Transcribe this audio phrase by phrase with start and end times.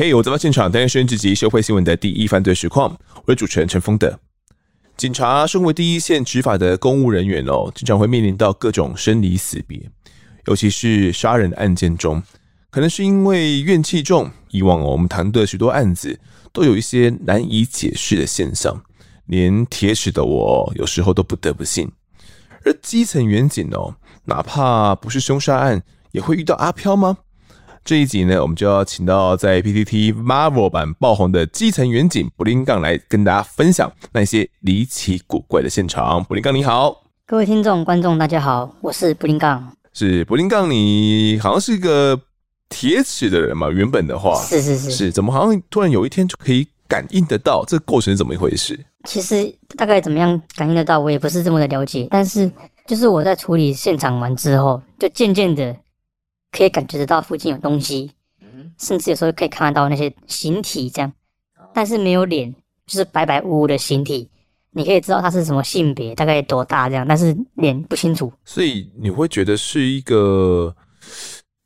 [0.00, 4.16] 嘿，我在现场，担任收音机社会新闻的第一犯罪实况，我是主持人陈峰德。
[4.96, 9.90] 警察身为第一线执法的公务人员哦，经常会面临到各种生离死别，
[10.46, 12.22] 尤其是杀人案件中，
[12.70, 14.30] 可能是因为怨气重。
[14.50, 16.16] 以往哦，我们谈的许多案子
[16.52, 18.80] 都有一些难以解释的现象，
[19.26, 21.90] 连铁齿的我有时候都不得不信。
[22.64, 23.92] 而基层员警哦，
[24.26, 27.18] 哪怕不是凶杀案，也会遇到阿飘吗？
[27.88, 36.22] 这一集呢，我们就要请到在 PTT Marvel 版爆红的基层远景布林杠来跟大家分享那些离奇古怪的现场。
[36.24, 39.72] 布林杠你好，各位听众观众大家好，我是布林杠。
[39.94, 42.20] 是布林杠，你好像是一个
[42.68, 43.70] 铁齿的人嘛？
[43.70, 47.64] 原本的话是是是，是怎么好像突然有一天就可以感应得到？
[47.66, 48.78] 这个过程是怎么一回事？
[49.04, 52.06] 其实大概怎么样感应得到，我也不是这么的了解。
[52.10, 52.52] 但是
[52.86, 55.74] 就是我在处理现场完之后，就渐渐的。
[56.50, 58.10] 可以感觉得到附近有东西，
[58.78, 61.12] 甚至有时候可以看得到那些形体这样，
[61.74, 62.54] 但是没有脸，
[62.86, 64.28] 就是白白无无的形体。
[64.70, 68.32] 你可以知道它是什么性别，大概多大这样，但是脸不清楚。
[68.44, 70.74] 所以你会觉得是一个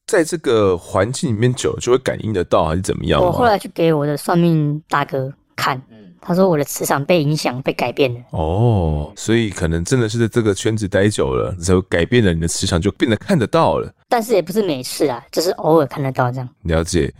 [0.06, 3.20] 在这个环境里面久了就会感应得到，还是怎么样？
[3.20, 5.82] 我后来去给我的算命大哥看。
[6.24, 13.92] 他说：“我的磁场被影响、被改变了。”哦，所以可能真的是在这个圈子待久了，然后改变了你的磁场，就变得看得到了。
[14.08, 16.48] 但是也不是每次啊，就是偶尔看得到这样。
[16.62, 17.12] 了解。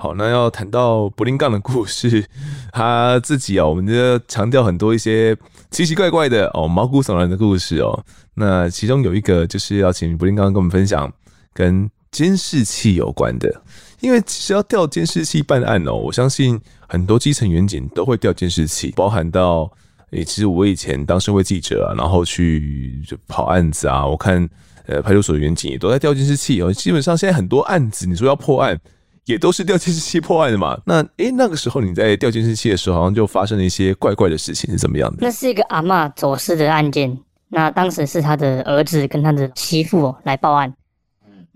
[0.00, 2.24] 好，那要谈到布林杠的故事，
[2.72, 5.36] 他自己哦，我们就要强调很多一些
[5.70, 8.04] 奇奇怪怪的哦、毛骨悚然的故事哦。
[8.34, 11.12] 那其中有一个就是要请布林杠跟我们分享
[11.52, 13.62] 跟监视器有关的，
[14.00, 16.60] 因为其实要调监视器办案哦，我相信。
[16.90, 19.70] 很多基层员警都会调监视器，包含到
[20.12, 24.48] 诶、其实我以前当社会记者啊，然后去跑案子啊，我看
[24.86, 26.72] 呃派出所的员警也都在调监视器哦。
[26.72, 28.80] 基本上现在很多案子，你说要破案，
[29.26, 30.80] 也都是调监视器破案的嘛。
[30.86, 35.18] 那诶、那个时候你在调监视器的时候，好像就发生了一些怪怪的事情，是怎么样的？
[35.20, 37.18] 那是一个阿嬷走失的案件，
[37.50, 40.72] 那当时是他的儿子跟他的媳妇来报案，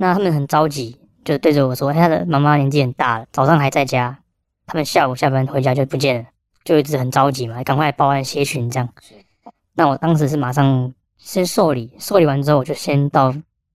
[0.03, 4.19] 那他们很着急，就对着我说，他的妈妈年纪很大了，早上还在家。
[4.67, 6.29] 他们下午下班回家就不见了，
[6.65, 8.89] 就一直很着急嘛，赶快报案协寻这样。
[9.75, 13.33] 那我当时是马上先受理，受理完之后我就先到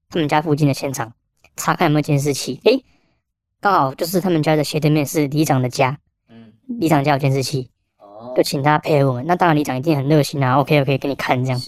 [0.09, 1.13] 他们家附近的现场
[1.55, 2.59] 查看有没有监视器。
[2.65, 2.83] 诶，
[3.61, 9.25] 刚好就是他们家的斜对面是李长的家，嗯，李长家有监视器，哦，就请他配合我们。
[9.25, 11.61] 那当然李长一定很热心啊，OK OK 给你看这样。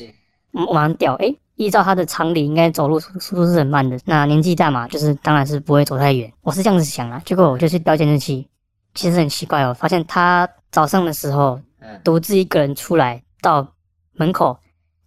[0.52, 4.00] 我马上调，诶，依照他的常理，应该走路速度是很慢的。
[4.06, 6.32] 那年纪大嘛，就是当然是不会走太远。
[6.42, 8.48] 我是这样子想啊，结果我就去调监视器。
[8.96, 11.60] 其实很奇怪哦，发现他早上的时候
[12.02, 13.76] 独自一个人出来到
[14.14, 14.58] 门口，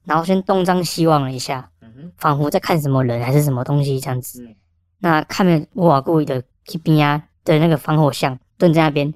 [0.05, 1.71] 然后先东张西望了一下，
[2.19, 4.47] 仿佛在看什么人还是什么东西这样子。
[4.99, 9.15] 那看面我瓦故意的去边啊的那个防火巷蹲在那边，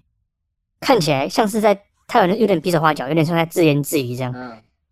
[0.81, 4.35] 看起来像是在他有有点比手画脚，有点像在自言自语这样，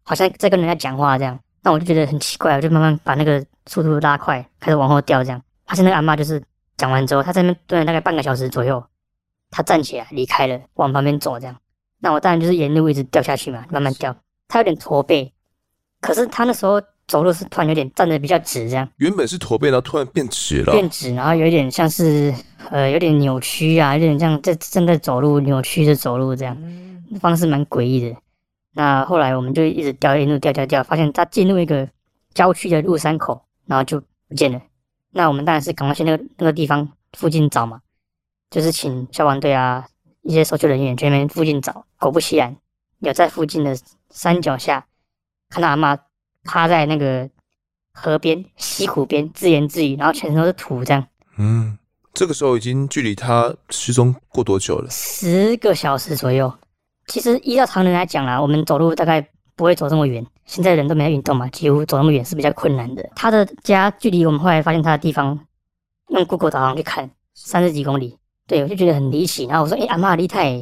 [0.03, 1.41] 好像在跟人家讲话这样。
[1.65, 5.43] 那我就觉得很奇怪，我就慢慢把那个速度拉快，开始往后掉这样。
[5.67, 6.41] 发现那个阿妈就是
[6.77, 8.85] 讲完之后，他在那边蹲了大概半个小时左右。
[9.51, 11.57] 他站起来离开了，往旁边走，这样。
[12.01, 14.15] 那我当然就是沿路一直掉下去嘛，慢慢掉。
[14.49, 15.33] 他有点驼背，
[16.01, 18.89] 可是他那时候走路是突然有点站得比较直，这样。
[18.97, 20.73] 原本是驼背，然后突然变直了。
[20.73, 22.35] 变直，然后有点像是
[22.71, 26.57] 呃，有点扭曲啊，有点像在正在走路，扭曲着走路这样，
[27.21, 28.17] 方式蛮诡异的。
[28.75, 31.89] 那后来我们就一直掉，一路掉掉掉，发现他进入一个
[32.35, 34.61] 郊区的入山口，然后就不见了。
[35.13, 37.81] 那我们当然是赶快去那个那个地方附近找嘛。
[38.51, 39.85] 就是请消防队啊，
[40.23, 42.57] 一些搜救人员去那边附近找，果不其然，
[43.01, 43.77] 有在附近的
[44.11, 44.87] 山脚下
[45.49, 45.99] 看到阿妈
[46.45, 47.29] 趴在那个
[47.93, 51.05] 河边溪谷边自言自语，然后全身都是土这样。
[51.37, 51.79] 嗯，
[52.13, 54.89] 这个时候已经距离他失踪过多久了？
[54.91, 56.53] 十个小时左右。
[57.07, 59.27] 其实依照常人来讲啦，我们走路大概
[59.57, 60.25] 不会走这么远。
[60.47, 63.09] 现在人都没在运动嘛，几乎走那么远是比较困难的。
[63.17, 65.39] 他的家距离我们后来发现他的地方，
[66.09, 68.19] 用 Google 导航去看，三十几公里。
[68.47, 70.61] 对，我就觉得很离奇，然后我说：“诶、欸、阿妈，你太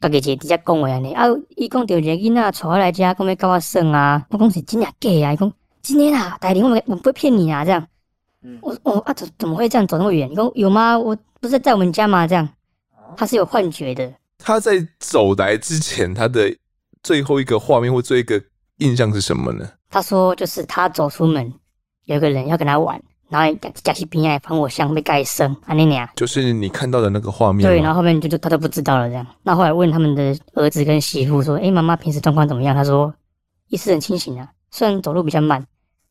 [0.00, 1.12] 家己姐底下讲话呢？
[1.12, 1.26] 啊，
[1.56, 5.32] 伊讲着一个囡仔带我来家，讲要跟我算啊，我讲是真的假啊？
[5.34, 5.52] 伊讲
[5.82, 7.86] 真的啦，大林，我我不会骗你啊，这样。
[8.42, 10.30] 嗯、我我啊，怎怎么会这样走那么远？
[10.30, 10.98] 你说有吗？
[10.98, 12.26] 我不是在我们家吗？
[12.26, 12.48] 这样，
[13.14, 14.10] 他是有幻觉的。
[14.38, 16.56] 他在走来之前，他的
[17.02, 18.42] 最后一个画面或最后一个
[18.78, 19.68] 印象是什么呢？
[19.90, 21.52] 他说，就是他走出门，
[22.04, 27.68] 有个人要跟他玩。”然后夹起边啊，防火箱被盖生，啊那俩就是你看到的那个画面。
[27.68, 29.26] 对，然后后面就就他都不知道了这样。
[29.42, 33.14] 那后来问他们的儿子跟媳妇说：“哎，妈妈平时状况怎么样？”他说
[33.68, 35.62] ：“意识很清醒啊，虽然走路比较慢，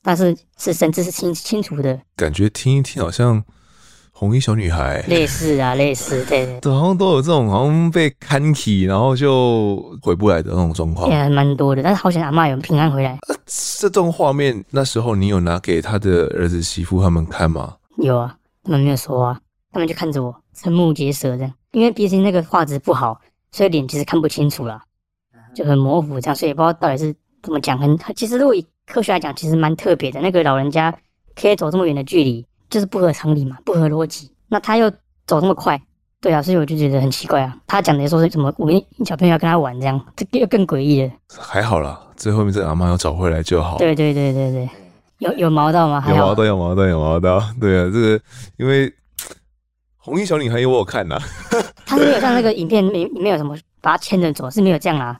[0.03, 3.43] 但是是神志是清清楚的。”感觉听一听好像
[4.19, 11.83] 红衣小女孩，类似啊，类似，对对，对，好像都有这种好像被看起，然后就回不来的那种状况，也蛮多的。
[11.83, 13.19] 但是好险阿嬷有平安回来。
[13.27, 13.35] 呃、
[13.77, 17.75] 这种画面那时候你有拿给他的儿子媳妇他们看吗？
[17.97, 19.39] 有啊，他们没有说啊，
[19.71, 21.53] 他们就看着我，瞠目结舌这样。
[21.73, 23.21] 因为毕竟那个画质不好，
[23.51, 24.81] 所以脸其实看不清楚了，
[25.53, 27.13] 就很模糊这样，所以也不知道到底是
[27.43, 27.77] 怎么讲。
[27.77, 30.19] 很其实如果以科学来讲，其实蛮特别的。
[30.21, 30.91] 那个老人家
[31.39, 32.43] 可以走这么远的距离。
[32.69, 34.31] 就是不合常理嘛，不合逻辑。
[34.49, 34.89] 那他又
[35.25, 35.81] 走这么快，
[36.21, 37.55] 对啊，所以我就觉得很奇怪啊。
[37.67, 38.71] 他讲的说是什么，我
[39.05, 41.11] 小朋友要跟他玩这样，这个又更诡异了。
[41.37, 43.77] 还好啦，最后面这阿妈要找回来就好。
[43.77, 44.69] 对对对对对，
[45.19, 46.03] 有有毛到吗？
[46.07, 47.43] 有毛到，有毛到，有毛到。
[47.59, 48.21] 对啊，这个
[48.57, 48.93] 因为
[49.97, 51.21] 红衣小女孩有我有看呐、啊，
[51.85, 55.19] 他是没有像那个影片里里面有什么把他牵着走，是没有这样啊，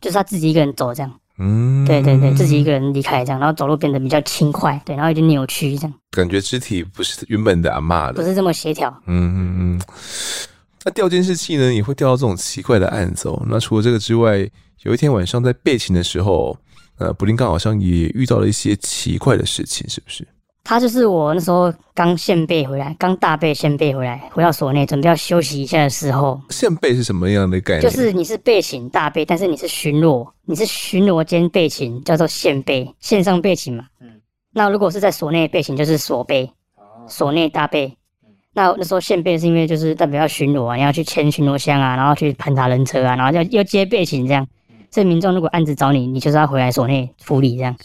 [0.00, 1.10] 就是他自己一个人走这样。
[1.38, 8.88] 嗯，对对对，自己一个人离开这样，然后走路变得比较轻快，对，然后有点扭曲这样，感觉肢体不是原本的阿妈的，不是这么协调。
[9.06, 9.80] 嗯嗯嗯。
[10.84, 13.42] 那调监视器呢，也会调到这种奇怪的案子哦。
[13.48, 14.48] 那除了这个之外，
[14.84, 16.56] 有一天晚上在备勤的时候，
[16.98, 20.26] 呃，布林刚好像也遇到了一些奇怪的事情，是不是？
[20.68, 26.40] 他就是我那时候刚现背回来，刚大背现背回来，回到所内准备要休息一下的时候。
[26.50, 27.82] 现背是什么样的概念？
[27.82, 33.84] 就是你是背勤大背，但是你是巡逻，你是巡逻兼背勤，叫做现背，线上背勤嘛。
[34.00, 34.20] 嗯。
[34.54, 36.50] 那如果是在所内背勤，就是所备，
[37.06, 37.96] 所内大背。
[38.52, 44.44] 那那时候现背是因为就是代表要巡逻啊，你要去牵巡逻箱啊，然后去盘查人车啊，然后要要接背勤这样。
[44.90, 47.76] 所以民众如果案子找你，你就是要回来所内处理这样。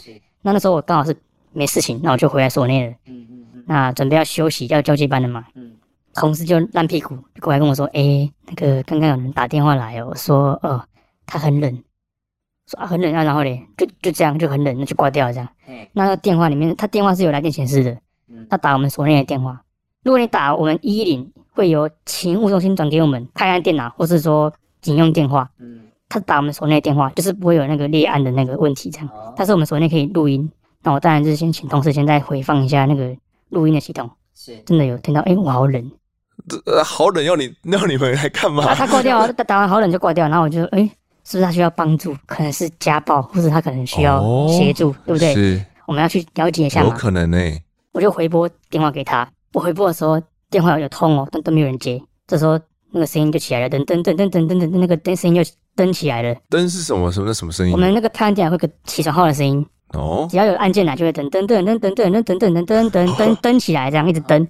[0.42, 1.16] 那那时候我刚好是。
[1.52, 2.92] 没事情，那我就回来所内了。
[3.06, 3.64] 嗯嗯嗯。
[3.66, 5.44] 那准备要休息，要交接班了嘛。
[5.54, 5.72] 嗯。
[6.14, 10.84] 同事就烂屁股过来跟我说：“哎，那个刚刚有人打电话来哦，说哦
[11.24, 11.82] 他很冷，
[12.66, 15.48] 说啊很冷啊，然后嘞就就这样就很冷，那就挂掉了这样。
[15.68, 15.86] 嗯。
[15.92, 17.96] 那电话里面他电话是有来电显示的。
[18.28, 18.46] 嗯。
[18.50, 19.62] 他打我们所内的电话，
[20.02, 24.52] 如果你打我们一一零，会由勤务中心转给我们开案电脑，或是说
[24.82, 25.50] 警用电话。
[25.58, 25.80] 嗯。
[26.10, 29.08] 他打我们所内的电话，就是不会有那个列案的那个问题这样。
[29.34, 30.50] 但是我们所内可以录音。
[30.82, 33.14] 那我当然就是先请同事先再回放一下那个
[33.50, 35.90] 录音的系统，是真的有听到，哎、欸，我好冷，
[36.66, 38.64] 呃，好冷，要你要你们来干嘛？
[38.66, 40.86] 啊、他挂掉，他打完好冷就挂掉，然后我就，哎、欸，
[41.24, 42.16] 是不是他需要帮助？
[42.26, 45.34] 可能是家暴，或者他可能需要协助，哦、对不对？
[45.34, 46.82] 是，我们要去了解一下。
[46.82, 47.62] 有可能呢、欸。
[47.92, 50.20] 我就回拨电话给他，我回拨的时候
[50.50, 52.02] 电话有通哦，但都没有人接。
[52.26, 52.58] 这时候
[52.90, 56.34] 那个声音就起来了，噔噔噔噔噔噔噔，那个灯声音就灯起来了。
[56.48, 57.12] 灯是什么？
[57.12, 57.72] 什么什么声音？
[57.72, 59.64] 我们那个太阳电脑会个起床号的声音。
[59.94, 64.46] 哦，只要有按键来，就会噔噔噔噔噔噔噔噔噔噔噔噔噔起来，这样一直噔。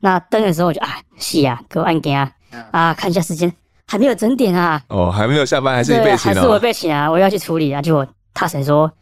[0.00, 2.30] 那噔的时候我就啊，是啊，给我按键啊
[2.70, 3.50] 啊，看一下时间，
[3.86, 4.82] 还没有整点啊。
[4.88, 6.34] 哦，还没有下班，还是你备勤啊？
[6.34, 7.10] 还是我被请啊？
[7.10, 7.80] 我要去处理啊。
[7.80, 8.92] 结果他婶说，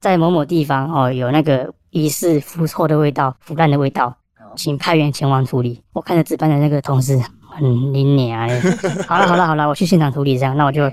[0.00, 4.16] 在某某地方哦，有那个疑似腐臭的味道、腐烂的味道，
[4.54, 5.82] 请派员前往处理。
[5.92, 8.46] 我看着值班的那个同事很灵敏啊。
[9.08, 10.90] 好了好了好了，我去现场处理这样，那我就。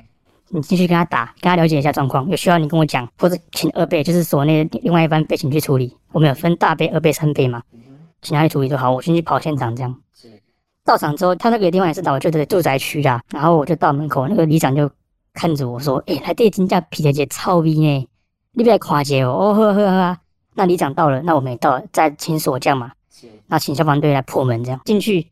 [0.52, 5.96] 你继续跟他打，跟他了解一下状况，有需要你跟我讲，或者请二倍，就是所那另外一班备勤去处理。
[6.12, 7.62] 我们有分大倍、二倍、三倍嘛，
[8.22, 8.92] 请他去处理就好。
[8.92, 9.96] 我先去跑现场，这样。
[10.84, 14.90] 到场之后，他那个地方也是老旧的住宅区啦，然后我就到门口，那个里长就
[15.34, 18.08] 看着我说：“哎、欸，来这金价皮的姐超逼呢，
[18.54, 20.18] 你别来夸姐哦。”哦呵呵呵，
[20.56, 22.92] 那里长到了，那我们也到了，再请锁匠嘛，
[23.46, 25.28] 那请消防队来破门，这样进去，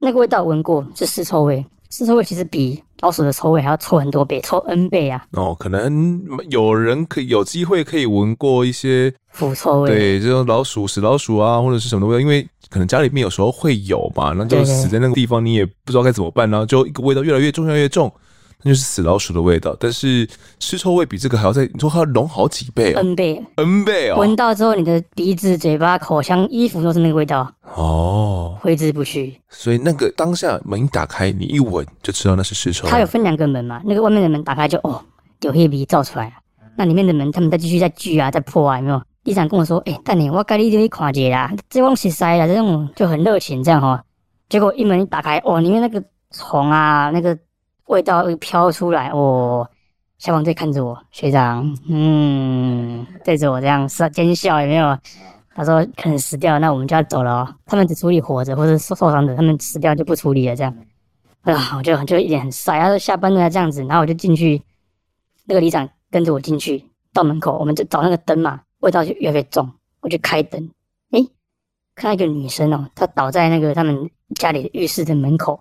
[0.00, 1.64] 那个味道闻过是尸臭味。
[1.96, 5.24] 尸臭味其实比老鼠的臭味还要臭很多倍，臭 N 倍啊！
[5.30, 18.12] 哦，可能有人可以有机会可以闻过一些腐臭味，对，这种老鼠死老鼠啊，或者是什么的味道，因为可能家里面有时候会有嘛，那就死在那个地方，你也不知道该怎么办，然后就一个味道越来越重，越来越重。
[18.66, 29.40] 那就是死老鼠的味道，但是尸臭味比这个还要再，你说它要浓好几倍哦，N 倍，N 倍哦，闻到之后你的鼻子、嘴巴、口腔、衣服都是那个味道哦，挥之不去。
[29.48, 32.88] 所以那个当下门一打开，你一闻就知道那是尸臭。
[32.88, 35.00] 它有分两个门嘛，那个外面的门打开就哦，
[35.42, 36.34] 有黑鼻照出来，
[36.76, 39.00] 那里面的门他们再继续再锯啊，再破啊，有没有？
[39.22, 44.02] 里长跟我说，哎、欸，等你，我带你去看一下啦，这种是塞啦，这种就很热情这样哈。
[44.48, 47.38] 结果一门一打开，哦，里面那个虫啊，那个。
[47.86, 49.68] 味道会飘出来哦，
[50.18, 54.98] 消防队看着我，学长，嗯，对着我这样是奸笑有没有？
[55.54, 57.54] 他说可能死掉，那我们就要走了哦。
[57.64, 60.54] 他们只处理活着或者受受伤的，他们死掉就不处理了。
[60.54, 60.76] 这样，
[61.42, 62.78] 啊，我就就一脸很帅。
[62.78, 64.60] 他说下班了这样子，然后我就进去，
[65.46, 70.68] 那个里长跟着我进去，到门口，我们就找那个灯嘛，味道就越来越重，我就开灯，
[71.12, 71.26] 诶，
[71.94, 75.58] 看到一个女生哦，她倒在那个他们家里的浴室的门口。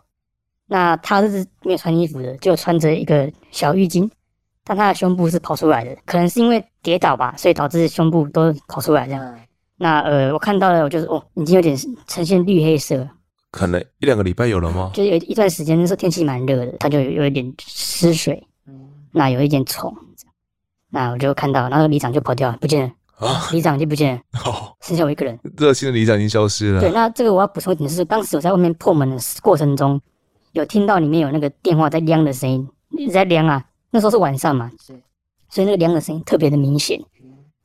[0.68, 4.10] 那他是没有穿衣服的，就穿着一个小浴巾，
[4.64, 9.40] 但他的胸部是跑出来的，可能是因为跌倒吧，所以导致胸部都跑出来这样。
[9.78, 13.08] 那呃，我看到了，我就是哦，已经有点呈现绿黑色，
[13.52, 14.90] 可能一两个礼拜有了吗？
[14.94, 18.42] 就有一段时间，那时候天气蛮热的，它就有有一点湿水，
[19.12, 19.94] 那有一点虫，
[20.90, 26.80] 那我就看到，然后里长就跑掉了，不见了啊，里长就不见了， 哦，剩下我一个人，热心的里长已经消失了。
[26.80, 30.02] 对，那这个我要补充一点是，当时我在外面破门的过程中，
[30.56, 34.72] 有听到里面有那个电话在亮的声音，一直在亮啊，那时候是晚上嘛，
[35.50, 37.04] 所以那个亮的声音特别的明显。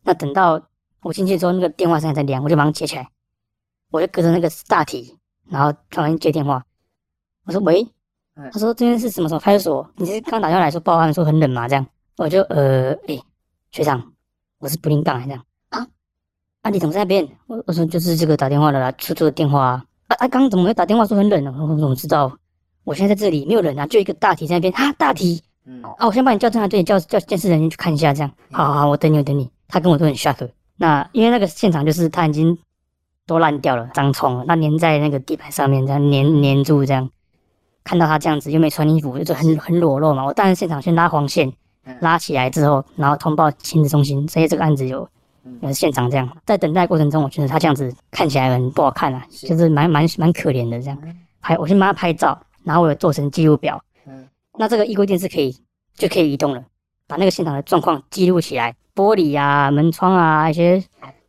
[0.02, 0.60] 那等到
[1.02, 3.08] 我进去之后，那个电话声还在亮，我就马上接起来，
[3.92, 5.16] 我就隔着那个大体。
[5.48, 6.64] 然后突然接电话，
[7.44, 7.86] 我说喂，
[8.52, 9.90] 他说这边是什么什么派出所？
[9.96, 11.68] 你是刚打电话来说报案说很冷嘛？
[11.68, 13.22] 这样我就呃，诶，
[13.70, 14.12] 学长，
[14.58, 15.86] 我是布林港这样啊，
[16.62, 17.28] 啊，你怎么在那边？
[17.46, 21.52] 我我说就是这个打电话的啦，出租的电话啊，啊，刚刚怎么会打电话说很冷呢？
[21.60, 22.36] 我怎么知道？
[22.84, 29.50] 我现在在这里没有人啊，就一个大体在那边啊，大体，嗯，啊，我先把你叫进来，对，叫叫监视人员去看一下，这样，好好好，我等你，我等你。
[29.68, 32.58] 他跟我都很 shock，那因为那个现场就是他已经。
[33.26, 37.08] 都烂掉了，长虫了，那粘在那个地板上面，这样粘粘住，这样
[37.84, 40.24] 看到他这样子又没穿衣服，就很很裸露嘛。
[40.24, 41.52] 我当然现场先拉黄线，
[42.00, 45.08] 拉起来之后，然后通报亲子中心，所以这个案子有
[45.60, 46.28] 呃现场这样。
[46.44, 50.98] 在等待过程中，我觉得他这样子看起来很不好看啊，就是蛮蛮蛮可怜的这样。
[51.40, 53.82] 拍，我先帮他拍照，然后我有做成记录表。
[54.58, 55.56] 那这个衣柜垫是可以
[55.94, 56.64] 就可以移动了，
[57.06, 60.82] 把那个现场的状况记录起来，玻璃啊、门窗啊一些。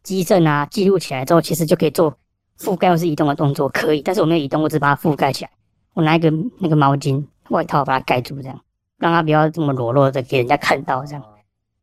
[0.04, 2.12] 机震啊，记录起来之后，其实就可以做
[2.58, 4.02] 覆盖或是移动的动作，可以。
[4.02, 5.52] 但是我没有移动，我只把它覆盖起来。
[5.94, 8.60] 我拿一个那个毛巾外套把它盖住，这样
[8.98, 11.06] 让它不要这么裸露的给人家看到。
[11.06, 11.24] 这样，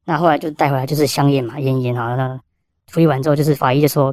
[0.04, 2.40] 那后来就带回来就是香烟嘛，烟烟好那
[2.88, 4.12] 处理完之后，就是法医就说，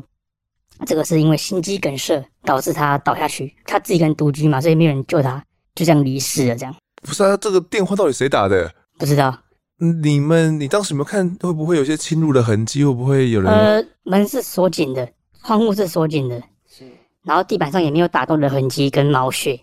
[0.86, 6.56] 这个是因为心肌梗塞导致他倒下去，他自己一个人独居嘛，所以没有人救他，就这样离世了。
[6.56, 7.38] 这样不是啊？
[7.38, 8.74] 这个电话到底谁打的？
[8.98, 9.38] 不知道。
[9.78, 12.84] 你们，你当时有没有看会不会有些侵入的痕迹？
[12.84, 13.52] 会不会有人？
[13.52, 15.08] 呃，门是锁紧的，
[15.44, 16.90] 窗户是锁紧的，是。
[17.24, 19.60] 然后地板上也没有打斗的痕迹跟毛屑。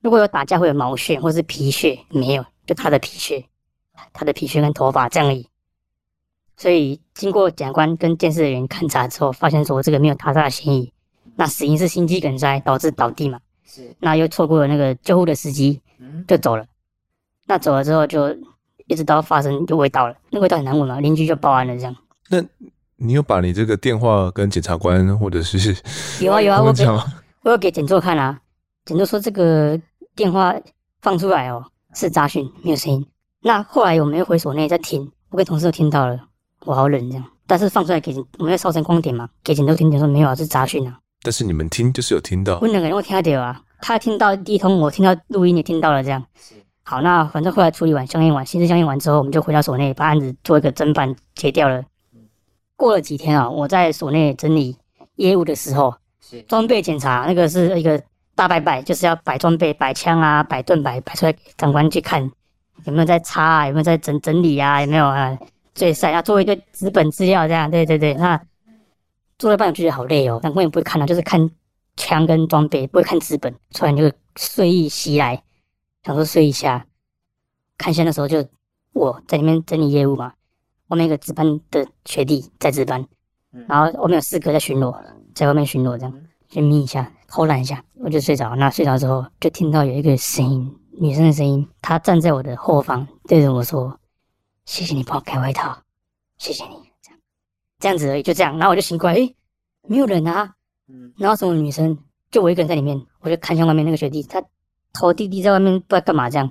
[0.00, 3.44] 如果有打架会有毛屑或是皮屑，没有，就他的皮屑，
[4.14, 5.46] 他的皮屑跟头发这样而已。
[6.60, 10.92] 所以经过检察官跟监视人员勘查之后，发现说这个没有他杀的嫌疑。
[11.36, 13.40] 那死因是心肌梗塞导致倒地嘛？
[13.64, 13.96] 是。
[14.00, 15.80] 那又错过了那个救护的时机，
[16.28, 16.66] 就走了。
[17.46, 18.36] 那走了之后就。
[18.86, 21.94] 一直到发生就味道了，那味道很难闻嘛，邻居就报案了这样。
[22.28, 22.42] 那
[22.96, 25.76] 你有把你这个电话跟检察官或者是
[26.20, 26.84] 有啊有啊，我给
[27.42, 28.40] 我有给检座看啊，
[28.84, 29.80] 检座说这个
[30.16, 30.52] 电话
[31.02, 31.64] 放出来哦
[31.94, 33.06] 是杂讯，没有声音。
[33.42, 36.18] 那后来我们又回所内再听，我跟同事都听到了，
[36.66, 37.24] 我好冷这样。
[37.46, 40.98] 但是放出来给我们要烧成光点嘛，给警都听见说没有啊，是杂讯啊。
[41.22, 46.24] 但是你们听就是有听到，我两个人我听到啊，他听到第一通，我听到录音也听到了这样。
[46.82, 51.82] 好，那反正后来处理完相应完，刑事相应完之后，我们就回到所内，把案子做一个侦办结掉了。
[52.76, 54.76] 过了几天啊，我在所内整理
[55.16, 55.94] 业务的时候，
[56.48, 58.02] 装备检查那个是一个
[58.34, 62.22] 大拜拜，就是要摆装备、摆枪啊、摆盾摆摆出来，长官去看
[62.84, 65.36] 有没有在擦啊，有没有在整整理啊，有没有啊？
[65.80, 68.12] 最晒要做一个纸本资料这样，对对对。
[68.12, 68.38] 那
[69.38, 71.50] 做了半我觉得好累哦，但我也不会看啊，就是看
[71.96, 75.42] 枪跟装备，不会看纸本，突然就睡意袭来。
[76.04, 76.86] 想说睡一下，
[77.78, 78.46] 看一下那时候就
[78.92, 80.34] 我在里面整理业务嘛，
[80.88, 83.06] 外面一个值班的学弟在值班，
[83.66, 84.94] 然后我们有四个在巡逻，
[85.34, 86.12] 在外面巡逻这样，
[86.50, 88.54] 先眯一下，偷懒一下，我就睡着。
[88.56, 93.98] 那睡着之后就听到有一个声音，女生的声音，她站在我的后方对着我说
[94.64, 95.82] ：“谢谢你帮我开外套，
[96.38, 97.20] 谢谢你。”这样
[97.78, 98.56] 这样子而已，就这样。
[98.58, 99.36] 然后我就醒过来，诶，
[99.88, 100.54] 没有人啊，
[101.16, 101.98] 然后什么女生，
[102.30, 104.42] 就我一个人在里面，我就看向外面那个学弟，他。
[104.92, 106.50] 头低低在外面不知道干嘛这样，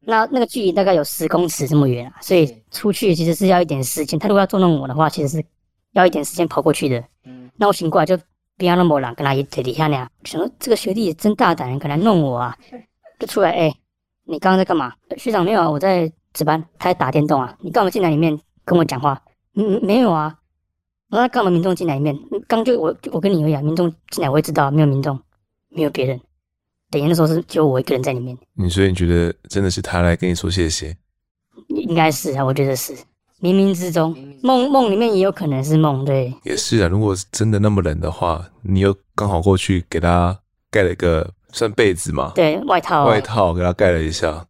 [0.00, 4.18] 那那个距离大概有十公尺这么远啊，所以出去其实是要一点时间。
[4.18, 5.42] 他如果要捉弄我的话，其实是
[5.92, 7.02] 要一点时间跑过去的。
[7.24, 8.14] 嗯那我醒过来就
[8.58, 12.54] 不要那么懒，跟他一腿底下那样，想说这个学弟也真大胆，敢来弄我啊！
[13.18, 13.80] 就出来，哎、欸，
[14.24, 14.92] 你刚刚在干嘛？
[15.16, 17.56] 学长没有啊，我在值班，他在打电动啊。
[17.60, 19.20] 你干嘛进来里面跟我讲话？
[19.54, 20.36] 嗯，没有啊。
[21.10, 22.16] 我说干嘛民众进来里面？
[22.46, 25.18] 刚就我我跟你而已啊，民众进来我也知道，没有民众，
[25.70, 26.20] 没有别人。
[26.90, 28.36] 等于那时候是就我一个人在里面。
[28.54, 30.96] 你所以你觉得真的是他来跟你说谢谢？
[31.68, 32.92] 应该是啊，我觉得是
[33.40, 36.32] 冥冥之中，梦梦里面也有可能是梦，对。
[36.44, 40.38] 也是啊，如果真的那么冷的话，你又刚好过去给他
[40.70, 42.32] 盖了一个算被子嘛？
[42.34, 44.46] 对，外套，外套给他盖了一下。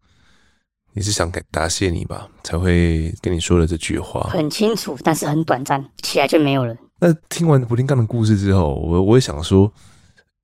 [0.96, 4.22] 你是想答谢你吧，才会跟你说了这句话。
[4.30, 6.74] 很清楚，但是很短暂，起来就没有了。
[6.98, 9.70] 那听完布丁干的故事之后，我我也想说。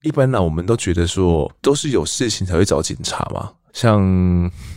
[0.03, 3.49] 一般呢，我们都觉得说都是有事情才会找警察嘛。
[3.73, 4.03] 像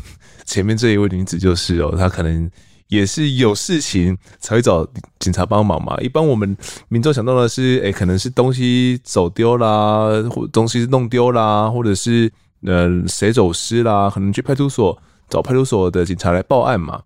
[0.46, 2.48] 前面这一位女子就是哦，她可能
[2.90, 5.98] 也是有事情才会找警察帮忙嘛。
[6.00, 6.56] 一般我们
[6.90, 14.96] 民众想到的是，哎、欸，可能是东西走丢啦，或东西弄丢啦，或者是呃谁走失啦，可能去派出所
[15.30, 17.02] 找派出所的警察来报案嘛。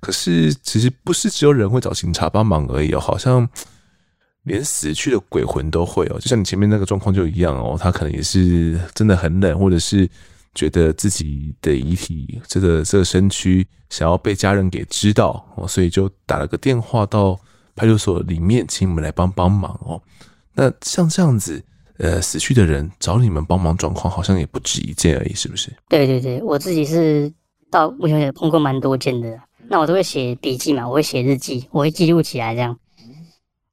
[0.00, 3.48] 可是其实不是只有人会找警察帮忙而已哦，好像。
[4.46, 10.08] 连死去的鬼魂都会哦，就像你前面那个状况就一样哦，他可能也是真的很冷，或者是
[10.54, 17.36] 觉得自己的遗体这个这个身躯想要被家人给知道哦，所以就打了个电话到
[17.74, 20.00] 派出所里面，请你们来帮帮忙哦。
[20.54, 21.60] 那像这样子，
[21.98, 25.72] 呃，死去的人找你们帮忙状况好像也不止一件而已，是不是？
[25.88, 27.28] 对对对，我自己是
[27.70, 32.76] 到目前为止碰过蛮多件的，那我都会写笔记嘛，我会写日记，我会记录起来这样。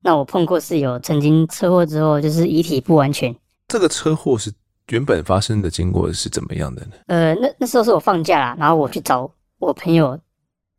[0.02, 3.34] 那我碰过是有曾经车祸之后，就是遗体不完全。
[3.68, 4.52] 这个车祸是
[4.90, 6.92] 原本发生的经过是怎么样的呢？
[7.08, 10.20] 呃，那那时候是我放假啦，然后我去找我朋友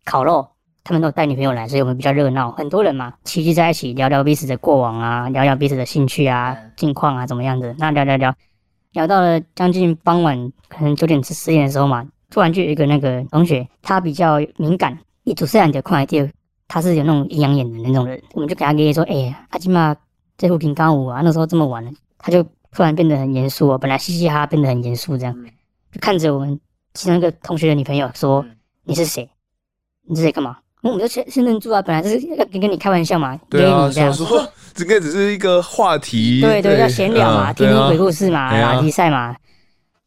[0.04, 0.46] 烤肉，
[0.84, 7.74] 他们都带女朋友来，所以我们比较热闹，很多人嘛，齐聚在一起聊聊彼此的过往啊，聊聊彼此的兴趣啊、近况啊怎么样的。
[7.78, 8.34] 那聊聊聊，
[8.92, 16.26] 聊到了将近傍晚，可能九点至十点的时候嘛，突然就有一个那个同学，他比较敏感，一出事就快掉。
[16.66, 19.94] 他是有那种阴阳眼的那种人，我们就给他给说，哎、欸，阿金嘛，
[20.36, 25.32] 这附近刚午啊，那时候这么晚了，他就突然变得很严肃哦，本来嘻嘻哈哈变得很严肃，这样
[25.92, 26.58] 就看着我们
[26.94, 28.44] 其中一个同学的女朋友说
[28.82, 29.30] ：“你是谁？
[30.08, 39.36] 你是谁干嘛？”我们就先先认住啊，本来就是要跟跟你开玩笑嘛，对啊，你这样说这个只是一个话题，对对，要闲聊嘛，听听鬼故事嘛，拉迪赛嘛。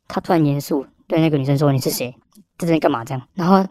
[0.09, 2.13] 他突然严肃对那个女生说：“你是谁？
[2.57, 3.65] 在这边干嘛？”这样，然后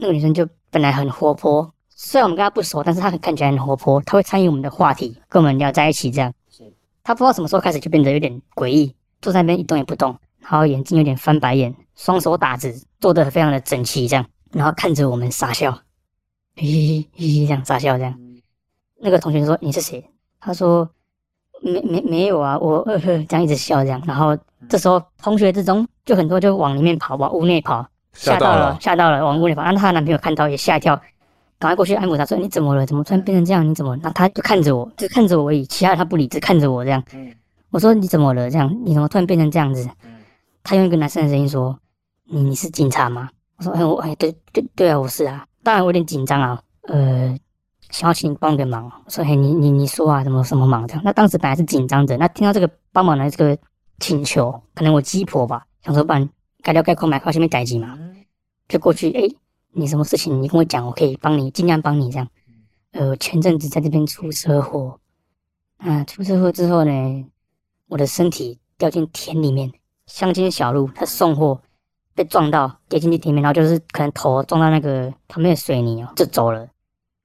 [0.00, 1.72] 那个女生就本来很活泼。
[1.88, 6.32] 虽然我们跟她不熟，但是她很看起来很活泼，她会参与我们的话题，跟我们聊在一起这样。
[7.02, 15.72] 她不知道什么时候开始就变得有点诡异，坐在那边一动也不动，然后眼睛有点翻白眼，双手打直，坐得非常的整齐这样，然后看着我们傻笑，
[16.54, 18.18] 嘿嘿嘿嘿这样傻笑这样。
[19.00, 20.04] 那个同学说：“你是谁？”
[20.40, 20.90] 他说
[21.62, 24.36] ：“没没没有啊，我呃呵这样一直笑这样。”然后
[24.68, 31.00] 这时候同学之中就很多就往里面跑，往屋内跑，吓到了，吓到了，往屋里跑，然后她男朋友看到也吓一跳。
[31.60, 32.86] 赶快过去安抚她，说：“你怎么了？
[32.86, 33.68] 怎么突然变成这样？
[33.68, 37.02] 你怎么？”那她就看着我，就看着我而已，其他的他不理，只看着我这样。
[37.70, 38.48] 我说：“你怎么了？
[38.48, 39.88] 这样你怎么突然变成这样子？”
[40.62, 41.76] 他用一个男生的声音说
[42.30, 45.44] ：“你你是警察吗？”我说：“哎，我哎，对对对啊，我是啊。
[45.64, 47.36] 当然我有点紧张啊，呃，
[47.90, 50.86] 想要请你帮个忙。”我说：“嘿，你你你说啊，什么什么忙？
[50.86, 53.58] 这样。”那当时本来是紧张的，那听到这个帮忙的这个
[53.98, 56.28] 请求，可能我鸡婆吧，想说不然
[56.62, 57.98] 该聊该空买块下面改机嘛，
[58.68, 59.28] 就过去哎。
[59.72, 60.42] 你什么事情？
[60.42, 62.26] 你跟我讲，我可以帮你，尽量帮你这样。
[62.92, 64.98] 呃，前阵子在这边出车祸，
[65.76, 67.26] 啊，出车祸之后呢，
[67.86, 69.70] 我的身体掉进田里面，
[70.06, 71.60] 乡间小路，他送货
[72.14, 76.66] 被撞到，跌进去田里面，然后就是可能头撞到那个旁边的水泥哦，就走了。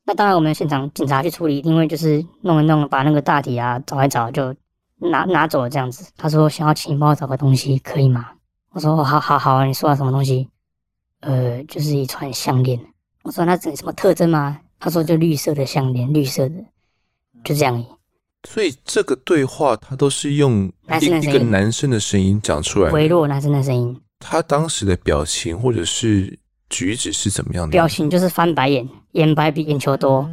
[0.05, 4.53] 那当然，我们现场警察去处理，因为就是弄一弄，把那个大体啊找一找，就
[4.97, 6.05] 拿拿走了这样子。
[6.17, 8.31] 他说想要请你帮我找个东西，可以吗？
[8.71, 10.49] 我说好好好，你说了，什么东西？
[11.21, 12.79] 呃，就是一串项链。
[13.23, 14.59] 我说那整什么特征吗？
[14.79, 16.55] 他说就绿色的项链，绿色的，
[17.45, 17.85] 就这样。
[18.45, 23.97] 所以这个对话他都是用一一个男生的声音讲出来，微弱男生的声音。
[24.19, 26.37] 他当时的表情或者是
[26.69, 27.71] 举止是怎么样的？
[27.71, 30.29] 表情就是翻白眼，眼白比眼球多，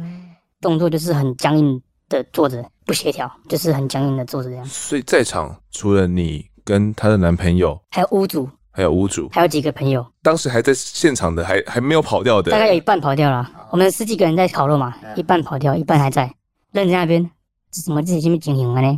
[0.59, 4.65] 动作就是很僵硬的坐着，不协调，就是很僵硬的坐着这样。
[4.65, 8.47] 所以在场除了你跟她的男朋友，还有屋主。
[8.73, 13.51] 还有屋主，还有几个朋友，当时还在现场的，还还没有跑掉的，大概有一半跑掉了。
[13.69, 16.33] 我们十几个人在烤肉嘛，一半跑掉，一半还在，
[16.71, 17.29] 愣在那边，
[17.69, 18.97] 怎么自己这么经营了呢？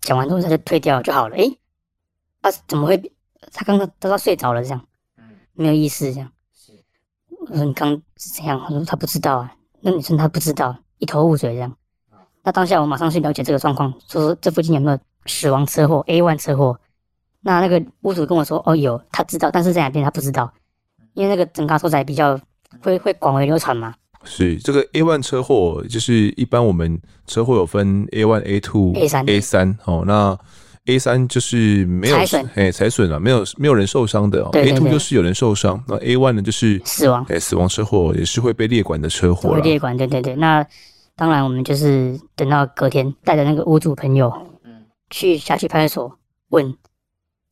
[0.00, 1.36] 讲完之后他就退掉就好了。
[1.36, 1.58] 诶，
[2.40, 2.96] 啊，怎么会？
[3.52, 4.82] 他刚刚都要睡着了，这样，
[5.52, 6.32] 没有意思，这样。
[7.50, 8.60] 我说你刚是怎样？
[8.60, 9.52] 他说他不知道啊。
[9.80, 11.72] 那女生她不知道，一头雾水这样。
[12.42, 16.78] 那当下我马上去了解这个状况，说说这附近有没有死亡车祸 A one 车祸。
[17.40, 20.52] 那那个屋主跟我说，哦，有，他知道，但是在哪边他不知道，
[21.14, 22.38] 因为那个整卡车仔比较
[22.82, 23.94] 会会广为流传嘛。
[24.24, 30.02] 是这个 A one 车祸，就是一般我们车祸有分 A one、A two、A 三、A 三哦。
[30.04, 30.36] 那
[30.88, 34.50] A 三就是没有财损，哎，财损了，没有没有人受伤的哦。
[34.54, 39.54] A two 就是有人受伤，那 A one 呢就是死亡，哎，死亡车祸也是会被列管的车祸。
[39.54, 40.34] 会列管，对对对。
[40.36, 40.66] 那
[41.14, 44.32] 当然，我们就是等到隔天带着那个屋主朋友，
[44.64, 46.74] 嗯去辖区派出所问。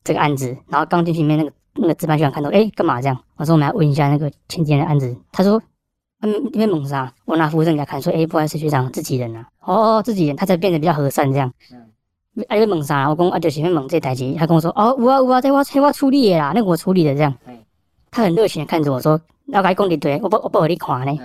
[0.05, 3.19] 这个案子，然后刚进去里面那个那个值班学长看到，哎，干嘛这样？
[3.35, 5.17] 我说我们来问一下那个前几天的案子。
[5.33, 5.61] 他说，
[6.21, 9.49] 嗯，因为猛杀，我拿服务证给他看，说，哎，不好意思，学长，自己人啊。
[9.63, 11.53] 哦，自己人，他才变得比较和善这样。
[12.37, 12.45] 嗯。
[12.49, 17.35] 哎，猛杀，我讲啊，就前面猛这台机，他跟我说，哦，有啊有啊在我在我处理的啦，那个我处理的这样。
[18.11, 21.19] 他很热情的看着我说，要该讲你对，我不我不和你看呢。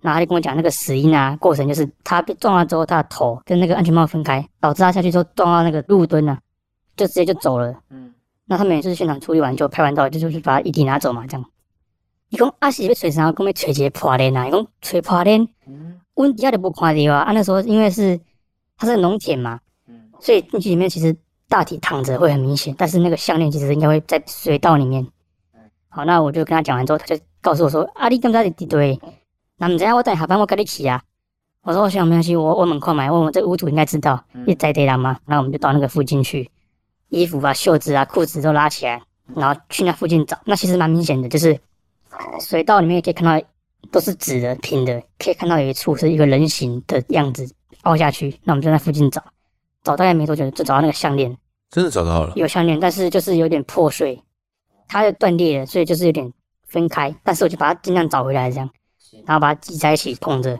[0.00, 6.38] 然后他就跟我讲那个死因啊，过程就是他被撞了之后，他的头跟那个安全帽分开，导致他下去之后撞到那个路墩啊，
[6.96, 7.74] 就直接就走了。
[7.90, 8.12] 嗯，
[8.46, 11.44] 那他们也是现场处理完就拍完照，就就去把遗体拿走嘛，这样。
[12.28, 13.32] 伊讲阿是要锤啥？
[13.32, 14.46] 讲要锤一个破脸啊！
[14.46, 15.48] 伊讲锤破脸，
[16.14, 17.20] 阮底下就不看到啊。
[17.20, 18.20] 啊，那时候因为是
[18.76, 19.60] 他是农田嘛，
[20.24, 21.14] 所以进去里面其实
[21.50, 25.06] 大体躺着会很明显，但是那个项链其实应该会在水道里面。
[25.90, 28.98] 好，那我就跟他讲完之后，他就告诉我说：“啊，你刚才在对。”
[29.58, 31.02] 那唔知我等下班我跟你去啊。
[31.62, 35.18] 我说我想没关系，我我门口买，问我这屋主应该知道，你在对了吗？
[35.26, 36.50] 那我们就到那个附近去，
[37.10, 39.02] 衣服啊、袖子啊、裤子都拉起来，
[39.36, 40.38] 然后去那附近找。
[40.46, 41.60] 那其实蛮明显的，就是
[42.40, 43.46] 水道里面可以看到
[43.90, 47.46] 都是纸的、平的，可以看到有一处是一个人形的样子
[47.82, 48.40] 凹下去。
[48.44, 49.22] 那我们就在附近找，
[49.84, 51.36] 找大概没多久就找到那个项链，
[51.70, 54.20] 真的找到了，有项链，但是就是有点破碎，
[54.88, 56.32] 它就断裂了，所以就是有点
[56.66, 57.14] 分开。
[57.22, 58.68] 但是我就把它尽量找回来，这样。
[59.26, 60.58] 然后把它挤在一起捧着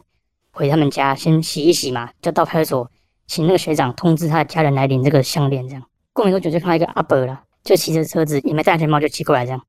[0.53, 2.91] 回他们家，先洗一洗嘛，就到派出所
[3.27, 5.67] 请那个学长通知他的家人来领这个项链。
[5.67, 5.83] 这样
[6.13, 9.61] 过没多久就看到一个阿伯了，就骑着车子也没戴安全帽就骑过来这样，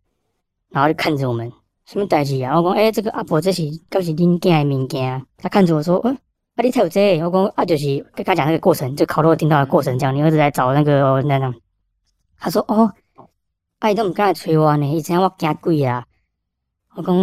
[0.69, 1.51] 然后就看着我们
[1.85, 2.59] 什么代志啊？
[2.59, 5.25] 我讲诶、欸，这个阿伯这是刚是恁囝的物件。
[5.37, 6.19] 他看着我说，嗯、欸，
[6.55, 7.21] 啊你才有这？
[7.21, 11.53] 我讲啊就是跟他讲那个过程，就烤肉听到的过程，这样你儿子来找那个那种。
[12.37, 12.91] 他说哦，
[13.79, 16.05] 阿姨都唔敢来催我呢，以前我惊鬼啊。
[16.95, 17.13] 我讲，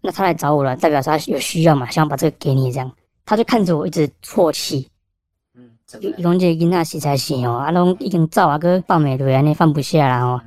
[0.00, 2.90] 那他来找我了，代表他有需要嘛，想把这个给你这样。
[3.26, 4.88] 他就看着我一直啜泣，
[5.54, 5.70] 嗯，
[6.00, 10.40] 伊讲这囡仔实在是哦，啊，拢已经走啊，搁放袂落，安尼放不下啦吼。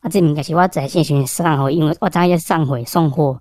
[0.00, 3.40] 啊，这物件是我在线上送回，因为我昨夜上回送货，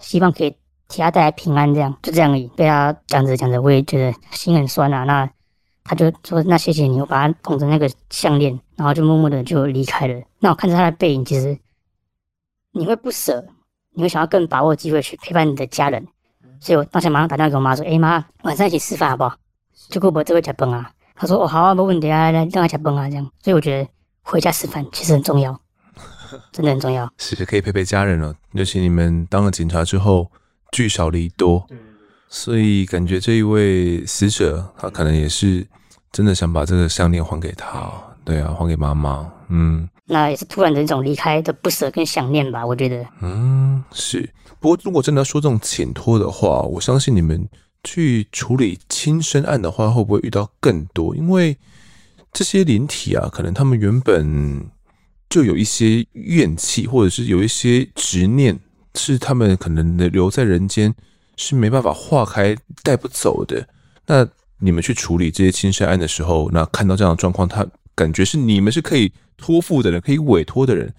[0.00, 0.56] 希望可以
[0.88, 2.46] 替他带来平安，这样就这样而已。
[2.56, 5.04] 被他讲着讲着，我也觉得心很酸啊。
[5.04, 5.28] 那
[5.84, 10.22] 他就说，那谢谢你，我把他捧着那个项链，然后就默默的就离开了。
[10.38, 11.58] 那我看着他的背影，其实
[12.72, 13.44] 你会不舍。
[13.96, 16.04] 你会想要更把握机会去陪伴你的家人，
[16.58, 19.36] 所以我当时马上打电话给我妈说：“哎、妈，晚上一起吃饭好不好？
[19.88, 23.88] 就顾不这个吃饭啊。”她说：“哦，好啊，没问题啊，来让他吃饭啊。”这样，所以我觉得
[24.22, 25.56] 回家吃饭其实很重要，
[26.50, 27.08] 真的很重要。
[27.18, 30.28] 是可以陪陪家人了，尤其你们当了警察之后
[30.74, 31.64] 聚少离多，
[32.28, 35.64] 所以感觉这一位死者他可能也是
[36.10, 37.88] 真的想把这个项链还给他，
[38.24, 39.88] 对啊，还给妈妈，嗯。
[40.06, 43.06] 那也是突然的一种离开的不舍跟想念吧，我觉得。
[43.22, 44.28] 嗯，是。
[44.58, 47.48] 不过如果真的要说这种请托的话，我相信你们
[47.84, 51.14] 去处理轻生案的话，会不会遇到更多？
[51.14, 51.56] 因为
[52.32, 54.68] 这些灵体啊，可能他们原本
[55.30, 58.58] 就有一些怨气，或者是有一些执念，
[58.94, 60.94] 是他们可能留在人间
[61.36, 63.66] 是没办法化开、带不走的。
[64.06, 64.26] 那
[64.58, 69.12] 你们去处理这些轻生案的时候，那看到这样的状况，他感觉是你们是可以。
[69.36, 70.94] 托付的人，可以委托的人，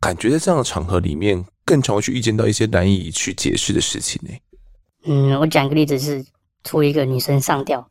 [0.00, 4.34] 感觉在这样的场合里面，更常会去遇见到一些难以去解释的事情呢。
[5.04, 6.24] 嗯，我讲个例子是，
[6.64, 7.86] 出一个女生上吊，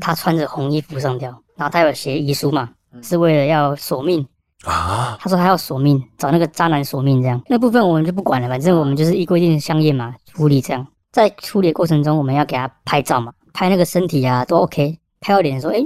[0.00, 2.70] 她穿着红衣服上吊，然后她有写遗书嘛，
[3.02, 4.24] 是为了要索命
[4.64, 5.16] 啊。
[5.20, 7.42] 他说他要索命，找那个渣男索命这样。
[7.48, 10.86] 那部分我们就不管了，反正我们就是一规定相验嘛，处理这样。
[11.10, 15.84] 在处理的过程中，我们要给他拍照嘛，拍那个身体啊都 OK，拍到脸说，诶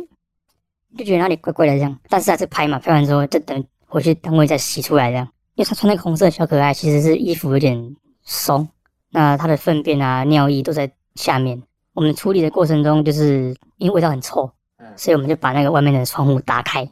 [0.97, 5.27] 就觉得哪里怪怪的这样，但是还是拍嘛，拍完之后就等回去单位再洗出来这样。
[5.57, 8.69] 因为他穿那个红色小可爱，其实是衣服有点松，
[9.11, 11.63] 那他的粪便啊、尿液都在下面。
[11.95, 14.51] 我们处理的过程中，就是因为味道很臭，
[14.97, 16.87] 所以我们就把那个外面的窗户打开。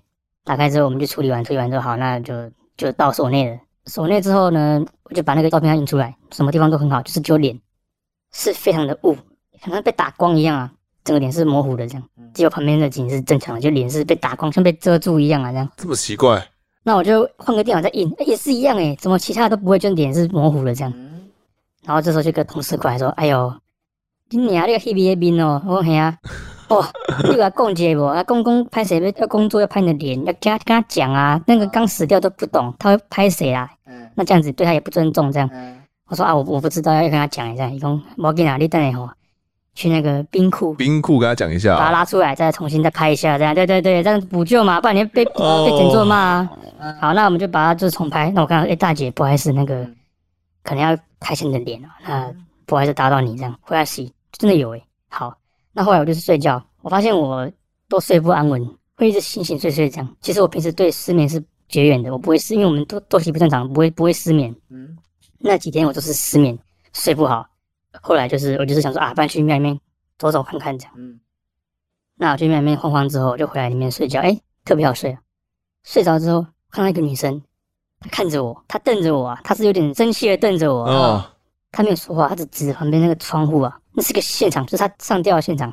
[0.45, 2.35] 打开之后，我们就处理完，处理完之后好，那就
[2.77, 3.59] 就到手内了。
[3.87, 7.59] 手内之后呢，我就把那个照片印出来，什么地方都很好，就是只有脸
[8.33, 9.15] 是非常的雾，
[9.61, 10.73] 好像被打光一样啊。
[11.03, 15.69] 整个脸是模糊的，这样，只有旁边的景是正常的，就脸是被打光，像被遮住一样啊，这样。
[15.77, 16.43] 这么奇怪？
[16.83, 20.93] 那我就换个电脑再印，也是一样诶，怎么其他都不会，就脸是模糊的这样。
[21.83, 23.55] 然后这时候就跟同事过来说：“哎呦，
[24.31, 26.17] 今年那个黑皮面哦，我嘿啊，
[26.79, 26.85] 哦，
[27.25, 28.05] 你给他讲解不？
[28.05, 31.41] 啊，公公拍谁要工作要拍你的脸，要跟他跟他讲啊。
[31.47, 33.71] 那个刚死掉都不懂，他会拍谁啊？
[34.15, 35.49] 那这样子对他也不尊重，这样。
[36.09, 37.69] 我说啊，我我不知道，要跟他讲一下。
[37.69, 39.11] 伊讲无紧啊，你等下吼。”
[39.77, 45.69] 去那个冰库，冰库跟他讲一下，把他拉出来，再重新再拍一下，这样，对对对，这样补救嘛，不然你被、oh.
[45.69, 46.49] 被整作骂啊。
[47.01, 48.31] 好，那我们就把他就重拍。
[48.31, 49.85] 那我看到，哎、欸，大姐，不好意思，那个
[50.63, 51.91] 可能要拍下你的脸啊。
[52.07, 52.33] 那
[52.67, 54.85] 不好意思打扰你，这样回来洗，真的有哎、欸。
[55.09, 55.37] 好，
[55.77, 57.51] 那后来我就是睡觉，我发现我
[57.89, 58.65] 都睡不安稳，
[58.97, 60.17] 会一直醒醒睡睡这样。
[60.21, 64.55] 其实我平时对失眠是绝缘的，我不会失，因为我们作作息不正常，不会不会失眠。
[64.71, 64.97] 嗯，
[65.41, 66.57] 那几天我都是失眠，
[66.93, 67.45] 睡不好。
[68.01, 69.79] 后来就是我就是想说啊，不然去庙里面
[70.17, 70.95] 走走看看这样。
[70.97, 71.19] 嗯，
[72.17, 75.21] 那我去庙里面晃晃之后，就回来里面睡觉，哎，特别好睡啊。
[75.83, 77.43] 睡着之后看到一个女生，
[77.99, 80.85] 她看着我，她瞪着我啊，她是有点生气的瞪着我。
[80.85, 81.25] 哦。
[81.73, 85.73] 她没有说话，她只指旁边那个窗户啊，那是个现场，就是他上吊的现场，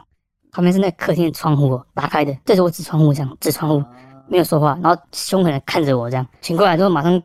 [0.51, 3.83] 旁边是那客厅的窗户哦打开的，对着我指窗户这样，指窗户
[4.27, 7.21] 没有说话，然后凶狠的看着我这样，醒过来之后马上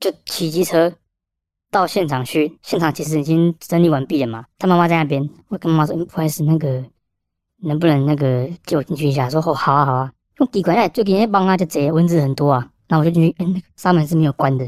[0.00, 0.92] 就骑机车
[1.70, 6.82] 到现场去，现场其实已经整理完毕了嘛，他妈妈在那边，我跟妈妈说，嗯，不好意思，那个
[7.58, 9.28] 能不能那个借我进去一下？
[9.28, 14.66] 说哦，好啊好啊，用机关哎，最近那帮啊就贼蚊子很多啊，然后我就进去，嗯，那个纱门是没有关的，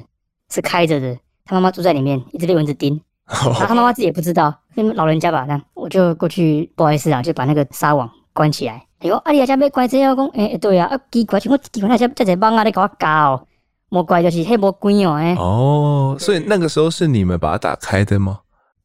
[0.50, 1.18] 是开着的。
[1.44, 3.00] 他妈妈住在里面，一直被蚊子叮，
[3.46, 8.84] 然后他妈妈自己也不知道，因为老人家吧，那我就过去，不好意思啊，就把那个纱网关起来。
[8.98, 13.46] 哎呦，阿丽阿家被关这样讲，哎，对啊，啊奇怪，我奇怪那些这些帮啊，你给我搞，
[13.88, 15.34] 莫怪就是黑魔鬼哦，哎。
[15.36, 18.40] 哦，所以那个时候是你们把它打开的吗？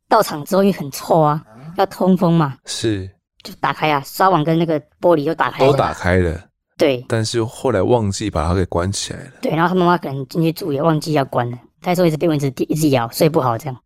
[0.08, 1.44] 到场之后因为很臭啊，
[1.78, 3.10] 要通风嘛，是，
[3.44, 6.40] 就打开啊，纱网跟那个玻璃都打开，都打开了。
[6.78, 9.32] 对，但是后来忘记把它给关起来了。
[9.42, 11.58] 对，然后他妈妈可能进去住也忘记要关了。
[11.82, 13.78] 他说一直被蚊子叮，一直咬，睡不好这样。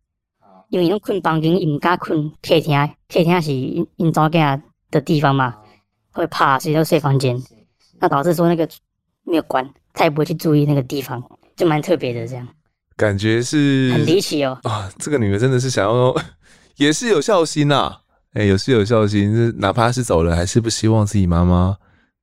[0.70, 2.78] 因为拢困房间，伊唔敢困客厅，
[3.08, 5.54] 客厅是因因早间的地方嘛，
[6.12, 7.36] 会怕，所以就睡房间。
[8.00, 8.66] 那导致说那个
[9.24, 11.22] 没有关，他也不会去注意那个地方，
[11.56, 12.48] 就蛮特别的这样。
[12.96, 14.58] 感觉是很离奇哦。
[14.62, 16.14] 啊，这个女的真的是想要，
[16.76, 18.00] 也是有孝心呐、啊。
[18.34, 21.76] 哎、欸，有是有孝心，是哪怕是走了，还是不希望自己妈妈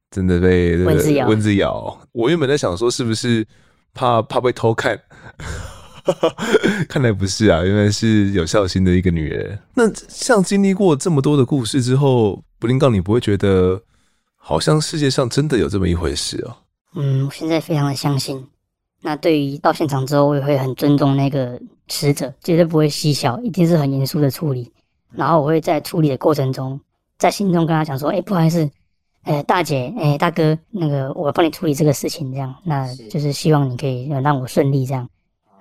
[0.10, 1.28] 真的被蚊子咬。
[1.28, 2.00] 蚊子咬。
[2.14, 3.46] 我原本在想说，是不是
[3.94, 4.98] 怕怕被偷看？
[6.88, 9.58] 看来不是啊，原来是有孝心的一个女人。
[9.74, 13.82] 那像经历过这么多的故事之后，布林杠，你不会觉得
[14.36, 16.56] 好像世界上真的有这么一回事哦？
[16.96, 18.44] 嗯，我现在非常的相信。
[19.02, 24.72] 那对于到现场之后，我也会很尊重那个死者，绝对不会嬉笑，一定是很严肃的处理。
[25.14, 26.80] 然后我会在处理的过程中，
[27.18, 28.70] 在心中跟他讲说：“哎，不好意思，
[29.24, 35.08] 哎，大姐，哎，大哥，那个我帮你处理这个事情，这样，那就是希望你可以让我顺利这样。”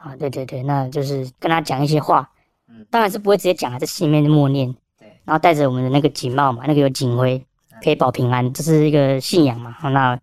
[0.06, 2.30] 啊，对对对，那就是跟他讲一些话，
[2.68, 7.44] 嗯当然是不会直接讲啊，在心里面默念，对然后带着我们的那个警帽嘛，那个有警徽，
[7.82, 9.72] 可以保平安，这是一个信仰嘛。
[9.72, 10.18] 好，那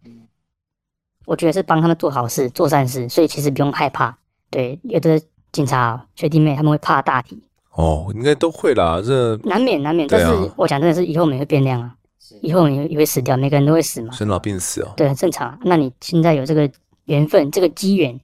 [1.26, 4.18] 我觉得是帮他们做好事、做善事，所以其实不用害怕。
[4.50, 7.42] 对，有的警察学弟妹他们会怕大体，
[7.72, 10.08] 哦，应该都会啦，这难免难免。
[10.08, 11.96] 但是我讲真的是，以后我们会变量啊，
[12.42, 15.58] 以后我们也会死掉，每个人都会死嘛，生老病死哦，对，很正常。
[15.64, 16.70] 那你现在有这个
[17.06, 18.20] 缘分，这个机缘。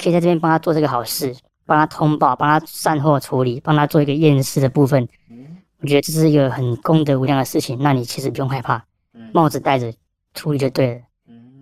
[0.00, 1.36] 可以在这边帮他做这个好事，
[1.66, 5.06] 帮他通报，帮他善后处理，帮他做一个验尸的部分。
[5.82, 7.78] 我觉得这是一个很功德无量的事情。
[7.80, 8.82] 那你其实不用害怕，
[9.32, 9.92] 帽子戴着
[10.34, 11.00] 处理就对了。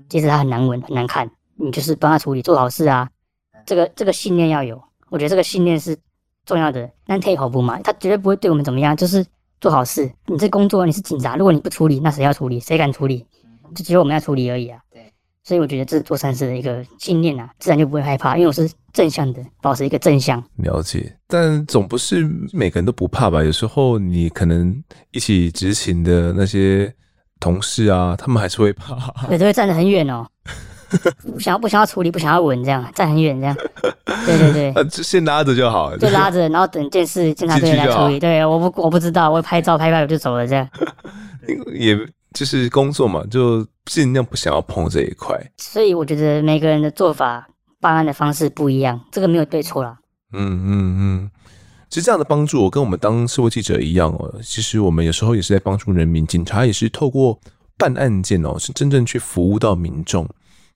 [0.09, 3.09] 即使他很难闻、很难看，你就是帮他处理，做好事啊。
[3.66, 5.96] 这个这个信念要有，我觉得这个信念是
[6.46, 6.88] 重要的。
[7.07, 9.24] 但退一步嘛，他绝对不会对我们怎么样，就是
[9.61, 10.11] 做好事。
[10.27, 12.59] 你这工作你是警察，如果你不处理，那谁要处理？
[12.61, 13.27] 谁敢处理？
[13.74, 14.81] 就只有我们要处理而已啊。
[15.44, 20.42] 所以我觉得这是做善事的一个信念啊，自然就不会害怕，因为我是正向的，保持一个正向。
[20.57, 23.42] 了解，但总不是每个人都不怕吧？
[23.42, 26.92] 有时候你可能一起执勤的那些
[27.40, 28.94] 同事啊，他们还是会怕，
[29.29, 30.27] 对，都会站得很远哦，
[31.33, 33.57] 不想要不想要处理，不想要稳，这样站很远这样。
[34.27, 38.20] 对对对，啊，就先拉着就好，就拉着，然后等电视警察队来处理。
[38.20, 40.68] 对，我不我不知道，我拍照拍拍我就走了这样。
[41.72, 41.96] 也。
[42.35, 45.38] 就是工作嘛，就尽量不想要碰这一块。
[45.57, 47.49] 所以我觉得每个人的做法、
[47.81, 49.99] 办案的方式不一样，这个没有对错啦。
[50.33, 51.31] 嗯嗯嗯，
[51.88, 54.35] 其实这样的帮助，我跟我们当社会记者一样哦。
[54.43, 57.41] 其实我们有时候也是在帮助人民，警察也是透过
[57.79, 60.29] 办案件哦，是真正去服务到民众。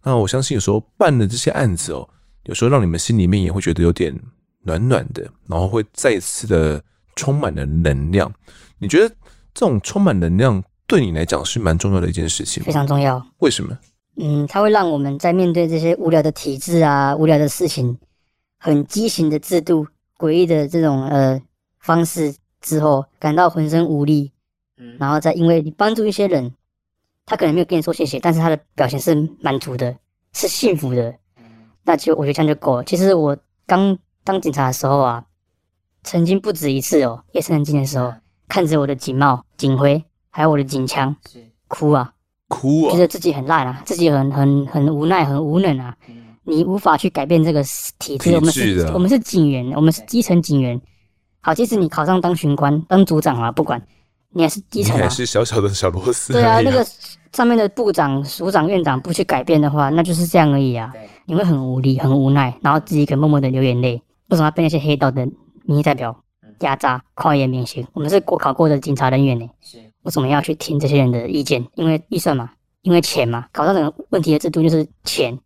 [0.02, 2.08] 那我相信有时候办的这些案子哦，
[2.44, 4.18] 有时候让你们心里面也会觉得有点
[4.62, 6.82] 暖暖的，然后会再一次的
[7.14, 8.32] 充满了能量。
[8.78, 9.14] 你觉得
[9.52, 10.64] 这种充满能量？
[10.92, 13.26] 对你来讲是蛮重要的一件事情，非常重要。
[13.38, 13.78] 为什么？
[14.16, 17.96] 嗯，它会让我们在面对这些无聊的体制啊、无聊的事情、
[18.58, 19.86] 很畸形的制度、
[20.18, 21.40] 诡异的这种呃
[21.78, 24.32] 方式之后，感到浑身无力。
[24.76, 26.52] 嗯，然后再因为你帮助一些人，
[27.24, 29.96] 他可能没有跟你说谢谢，但是他的表情是满足的，
[30.34, 31.08] 是幸福的。
[31.38, 31.44] 嗯，
[31.84, 32.84] 那就我觉得这样就够了。
[32.84, 33.34] 其实我
[33.66, 35.24] 刚当警察的时候啊，
[36.02, 38.12] 曾经不止一次哦，夜深人静的时候，
[38.46, 40.04] 看着我的警帽、警徽。
[40.32, 41.14] 还有我的警枪，
[41.68, 42.12] 哭啊，
[42.48, 45.94] 哭啊，觉得自己很烂啊，自己很很很无奈，很无能啊。
[46.44, 47.62] 你无法去改变这个
[47.98, 50.80] 体制，我们是，我们是警员，我们是基层警员。
[51.40, 53.80] 好，即使你考上当巡官、当组长啊，不管
[54.30, 56.32] 你还是基层啊，还是小小的小螺丝。
[56.32, 56.84] 对啊，那个
[57.32, 60.92] 上面的部长、署长、院长不去改变的话，那就是这样而已啊。
[61.26, 64.02] 你会很无力、很无奈，然后自己一个默默的流眼泪。
[64.28, 65.28] 为什么要被那些黑道的
[65.64, 66.24] 民意代表
[66.60, 67.86] 压榨、旷野免刑？
[67.92, 69.46] 我们是国考过的警察人员呢。
[70.02, 71.66] 为什么要去听这些人的意见？
[71.74, 72.50] 因为预算嘛，
[72.82, 73.48] 因为钱嘛。
[73.52, 75.38] 搞到这个问题的制度就是钱、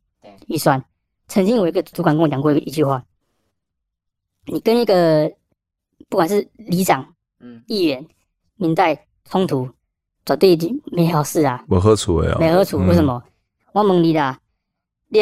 [0.48, 0.82] 预算。
[1.28, 3.04] 曾经有一个主管跟我讲过一一句话：
[4.46, 5.30] 你跟一个
[6.08, 7.14] 不管是里长、
[7.66, 8.06] 议员，
[8.56, 9.68] 明代冲突，
[10.24, 10.56] 绝对
[10.92, 11.64] 没好事啊。
[11.68, 12.78] 没好处的啊，没好处。
[12.78, 13.22] 为什么？
[13.26, 13.30] 嗯、
[13.72, 14.38] 我问你的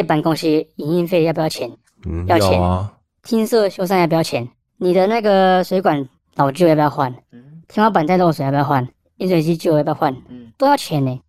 [0.07, 1.69] 办公室营运费要不要钱？
[2.05, 2.53] 嗯，要钱。
[2.53, 2.97] 要啊。
[3.23, 4.47] 厅舍修缮要不要钱？
[4.77, 7.13] 你的那个水管老旧要不要换？
[7.67, 8.87] 天花板在漏水要不要换？
[9.17, 10.13] 饮水机旧要不要换？
[10.29, 11.21] 嗯都要钱呢。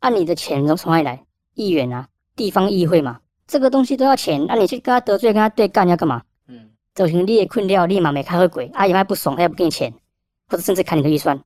[0.00, 1.24] 按、啊、你的钱从从哪里来？
[1.54, 4.44] 议员啊，地方议会嘛，这个东西都要钱。
[4.46, 6.22] 那、啊、你去跟他得罪，跟他对干要干嘛？
[6.48, 8.70] 嗯，走行列困掉，立马没开会鬼。
[8.74, 9.92] 阿姨还不爽，他也不给你钱，
[10.48, 11.40] 或者甚至砍你的预算，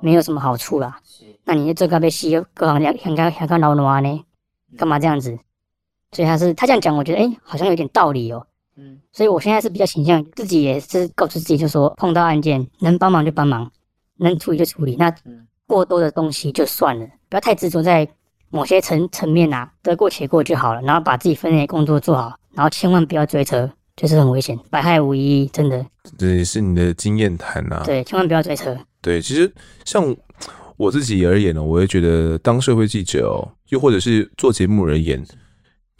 [0.00, 1.00] 没有什么好处啦。
[1.44, 4.24] 那你这个被吸，各行两想干想干老卵呢？
[4.76, 5.38] 干嘛这样子？
[6.12, 8.46] 所以他是他这样讲，我觉得哎，好像有点道理哦。
[8.76, 13.70] 嗯，所以我现在是比较倾向自己也是告诉自己，就说碰到案件能帮忙就帮忙，
[14.22, 14.96] 能处理就处理。
[14.96, 15.14] 那
[15.66, 18.08] 过多的东西就算了，不要太执着在
[18.50, 20.80] 某些层层面啊，得过且过就好了。
[20.82, 25.84] 然后把自己分内的工作做好，然后千万不要追车，就是很危险，百害无一，真的。
[26.18, 27.82] 这也是你的经验谈呐。
[27.84, 28.76] 对，千万不要追车。
[29.00, 29.52] 对，其实
[29.84, 30.14] 像
[30.76, 35.24] 我自己而言呢，我也觉得当社会记者哦，又或者是做节目而言，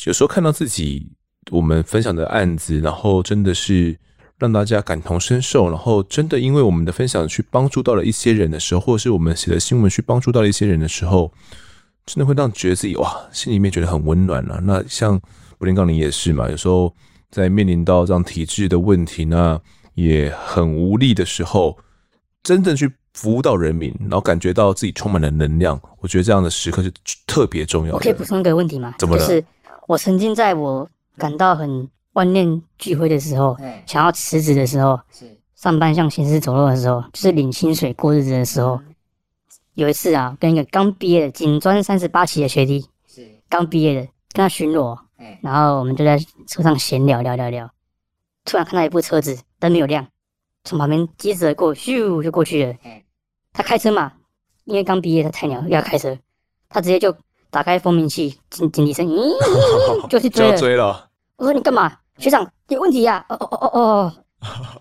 [0.04, 1.10] 有时候看到自己。
[1.50, 3.98] 我们分享的案子，然后真的是
[4.42, 11.32] 让大家感同身受，然后真的因为我们的分享去帮助到了一些人的时候，或者是我们写的新闻去帮助到了一些人的时候，
[12.04, 14.60] 真的会让觉得自己哇，心里面觉得很温暖了、啊。
[14.64, 15.16] 那像
[15.58, 16.92] 柏林杠铃也是嘛，有时候
[17.30, 19.60] 在面临到这样体制的问题，那
[19.94, 21.78] 也很无力的时候，
[22.42, 26.92] 真正去服务到人民，然后感觉到自己充满了能量，我觉得这样的时刻是
[27.28, 27.96] 特别重要的。
[27.96, 28.92] 我可以补充一个问题吗？
[28.98, 29.24] 怎么了？
[29.24, 29.44] 就是
[29.86, 30.90] 我曾经在我。
[31.18, 35.00] 感到很万念俱灰的时候，想要辞职的时候，
[35.54, 38.80] 上班像行尸走肉的时候，就是领薪水过日子的时候。
[39.74, 42.86] 有一次啊，跟一个刚毕业的警专三十八期的学弟，
[43.48, 44.00] 刚毕业的，
[44.32, 44.98] 跟他巡逻，
[45.40, 47.70] 然后我们就在车上闲聊聊聊聊，
[48.44, 50.06] 突然看到一部车子灯没有亮，
[50.64, 52.74] 从旁边疾驶而过，咻就过去了。
[53.52, 54.12] 他开车嘛，
[54.64, 56.18] 因为刚毕业的菜鸟要开车，
[56.68, 57.16] 他直接就。
[57.50, 60.56] 打开蜂鸣器，警警笛声，咦， 就去追了。
[60.56, 61.10] 追了。
[61.36, 61.98] 我说你干嘛？
[62.22, 63.34] 学长有问题呀、啊！
[63.34, 64.12] 哦哦哦哦，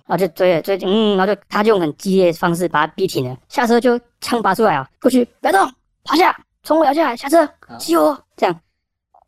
[0.06, 5.74] 然后就追了追，嗯，然后就他就用很激烈的方式把他逼停了，下车就枪拔出来啊，过去不要动，
[6.04, 7.44] 趴下，从我摇下来，下车，
[7.80, 8.62] 熄火，这样。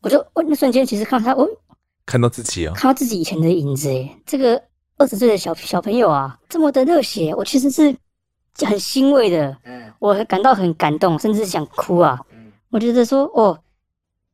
[0.02, 1.49] 我就我那瞬间其实看到他，我
[2.06, 3.89] 看到自己啊，看到自己以前的影子。
[3.89, 4.62] 哎，这个
[4.97, 7.95] 二十岁的小小朋友啊，这么的热血，我其实是
[8.60, 9.58] 很欣慰的。
[9.63, 12.19] 嗯，我感到很感动，甚至想哭啊。
[12.69, 13.58] 我觉得说哦，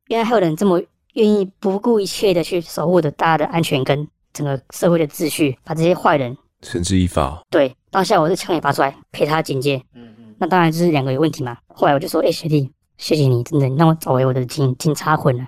[0.07, 0.81] 原来还有人这么
[1.13, 7.41] 愿意不顾一切的去守护着大家的安全跟整个社会的秩序，把这些坏人绳之以法。
[7.49, 9.81] 对，当下我是枪也拔出来陪他警戒。
[9.93, 10.35] 嗯嗯。
[10.37, 11.57] 那当然就是两个有问题嘛。
[11.67, 15.47] 后来我就说，哎、欸，学弟，谢谢你，真的让我找回我的警警察魂了，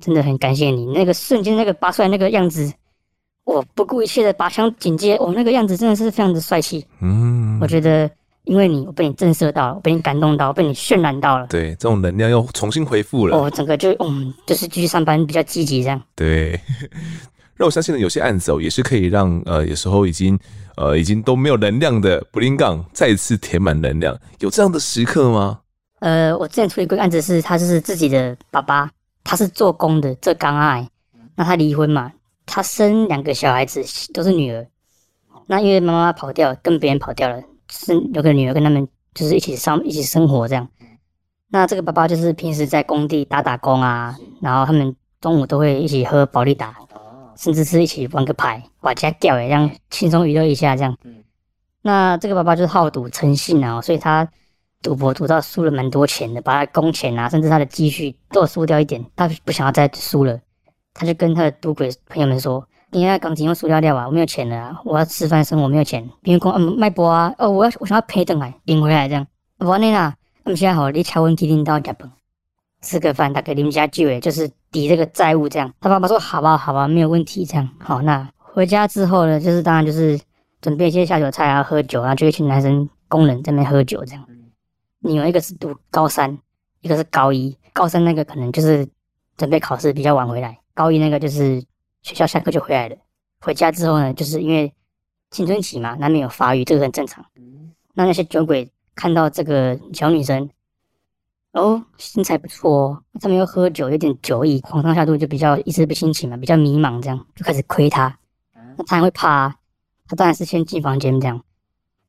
[0.00, 0.86] 真的很感谢你。
[0.86, 2.72] 那个瞬间那个拔出来那个样子，
[3.44, 6.86] 我不顾一切的拔枪警戒，我、哦、那个样子真的是非常的帅气。
[7.00, 8.10] 嗯，我觉得。
[8.44, 11.46] 因为你，我被你震慑到了，我被你感动到，我被你渲染到了。
[11.46, 13.36] 对，这种能量又重新恢复了。
[13.36, 16.00] 哦，整个就嗯，就是继续上班比较积极这样。
[16.14, 16.52] 对，
[17.56, 20.38] 让我相信呢，有些案子哦，也是可以让呃，有时候已经
[20.76, 24.14] 呃，已经都没有能量的布林杠再次填满能量。
[24.40, 25.60] 有这样的时刻吗？
[26.00, 28.90] 呃，我之前处理过案子是，他就是自己的爸爸，
[29.22, 30.86] 他是做工的，这刚爱，
[31.34, 32.12] 那他离婚嘛，
[32.44, 34.66] 他生两个小孩子都是女儿，
[35.46, 37.40] 那因为妈妈跑掉，跟别人跑掉了。
[37.76, 40.68] 是有个女儿跟他们就是一起上一起生活这样，
[41.48, 46.76] 那这个爸爸就是平时在工地打打工啊，然后他们中午都会一起喝保利达，
[47.36, 50.96] 甚至是一起玩个牌，把家掉诶，这样轻松娱乐一下这样。
[51.82, 54.26] 那这个爸爸就是好赌成性啊，所以他
[54.80, 60.38] 赌博赌到输了蛮多钱的，把他工钱啊，甚至他的积蓄都输掉一点，他不想要再输了，
[60.94, 62.66] 他就跟他的赌鬼朋友们说。
[62.94, 66.08] 你现在钢琴用塑料料啊，我没有钱了啊，我要吃饭生活，没有钱。
[66.22, 69.26] 比如讲嗯，卖波啊，哦，我要我想要赔等来领回来这样。
[69.58, 72.08] 我呢啦，我们现在好，你敲问提领到家本，
[72.82, 75.74] 吃个饭，大概你们家就诶，就是抵这个债务这样。
[75.80, 77.68] 他爸爸说好吧，好吧，没有问题这样。
[77.80, 80.16] 好，那回家之后呢，就是当然就是
[80.60, 84.24] 准备一些下酒菜啊，喝酒啊，就一群男生工人在那边喝酒这样。
[85.00, 86.38] 你有一个是读高三，
[86.80, 88.86] 一个是高一，高三那个可能就是
[89.36, 91.60] 准备考试比较晚回来，高一那个就是。
[92.04, 92.96] 学校下课就回来了，
[93.40, 94.72] 回家之后呢，就是因为
[95.30, 97.24] 青春期嘛，难免有发育，这个很正常。
[97.94, 100.48] 那那些酒鬼看到这个小女生，
[101.52, 108.18] 哦，身材不错哦，他们又喝酒，有点酒意，狂上下肚就比较一直不清醒嘛，比较迷茫，这样就开始亏他。
[108.76, 109.48] 那他还会怕，
[110.06, 111.42] 他当然是先进房间这样。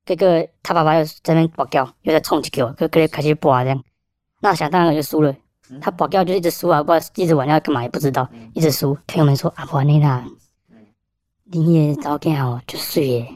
[0.04, 3.84] 这个他爸爸又在那边跋筊，又在冲击我，就跟开始拔这样。
[4.41, 5.34] 那想当然就输了。
[5.82, 8.97] 他保镖就一直输啊，不知道一直玩要干嘛也不知道，一直输。
[9.07, 10.26] 朋友们说：“阿婆你啦，
[11.43, 13.28] 你也早点好就睡耶。”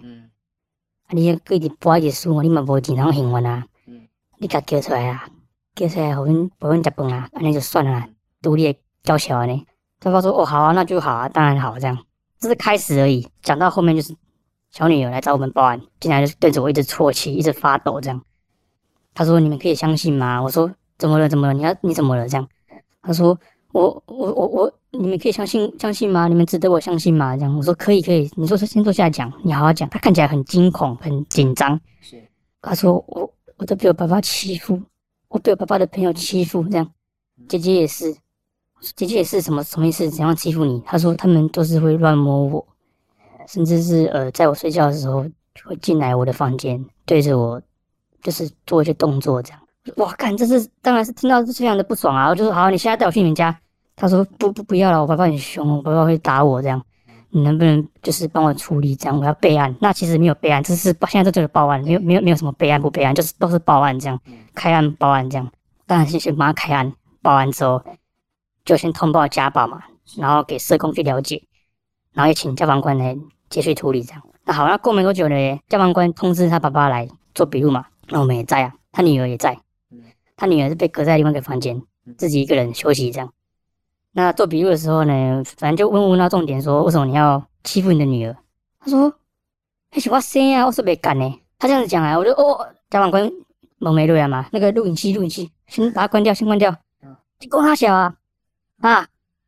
[1.11, 3.65] 你个一直播一直输，你嘛无钱通还我啊。
[4.37, 5.27] 你甲叫出来啊，
[5.73, 8.07] 叫出来，互阮互阮食饭啊，安尼就算了，
[8.41, 9.65] 独立娇小呢。
[9.99, 11.97] 对方说：“哦，好啊，那就好啊，当然好。”这样，
[12.39, 13.27] 这是开始而已。
[13.41, 14.15] 讲到后面就是
[14.69, 17.99] 小女友来找我们报案，进来就对着我一直啜泣，一直发抖。
[17.99, 18.23] 这样，
[19.15, 21.27] 他说：“你们可以相信吗？”我说：“怎么了？
[21.27, 21.53] 怎么了？
[21.53, 22.47] 你要你怎么了？”这样，
[23.01, 23.35] 他说
[23.73, 26.27] ：“我我我我，你们可以相信相信吗？
[26.27, 31.79] 你们值得我相信吗？”这样，我说：“可以可以。”你说：“先坐下来讲，你好好讲。”他看起来很惊恐，很紧张。
[32.01, 32.21] 是，
[32.61, 34.79] 他说：“我我都被我爸爸欺负，
[35.29, 36.61] 我被我爸爸的朋友欺负。
[36.69, 36.87] 这样，
[37.47, 38.15] 姐姐也是。”
[38.95, 40.09] 姐姐也是什么什么意思？
[40.09, 40.81] 怎样欺负你？
[40.85, 42.65] 他说他们都是会乱摸我，
[43.45, 45.25] 甚至是呃，在我睡觉的时候
[45.65, 47.61] 会进来我的房间，对着我
[48.23, 49.59] 就是做一些动作，这样。
[49.97, 52.27] 哇，干，这是当然是听到是非常的不爽啊！
[52.27, 53.55] 我就说好，你现在带我去你们家。
[53.95, 56.81] 他说不不不要了，我爸爸很凶，我爸爸会打我这样。
[57.31, 59.19] 你能不能就是帮我处理这样？
[59.19, 59.75] 我要备案。
[59.81, 64.19] 那其实没有备案，这是现在这就是报案，没有没有没有什么备案不备案，就是都是报案这样，
[64.55, 65.51] 开案报案这样。
[65.85, 67.81] 当然先去马上开案报案之后。
[68.65, 69.81] 就先通报家暴嘛，
[70.15, 71.41] 然后给社工去了解，
[72.13, 73.17] 然后也请家防官来
[73.49, 74.21] 接续处理这样。
[74.45, 79.57] 那好，那过没多久呢，家防官通知他爸爸来做笔录嘛，那我们也在啊，他女儿也在，
[80.39, 81.81] 他女儿是被隔在另外一个房间，
[82.17, 83.29] 自己一个人休息这样。
[84.13, 88.33] 那做笔录的时候呢，反正就问问到重点说，为什么你要欺负你的女儿？
[88.79, 89.13] 他说，
[89.91, 91.39] 那是我生啊，我说没干呢。
[91.57, 93.29] 他这样子讲啊，我就哦，家防官
[93.79, 96.73] 蒙没录啊嘛，那个录影器录影器先把它关掉，先关掉。
[97.41, 98.15] 你讲他小啊？
[98.79, 99.05] 啊！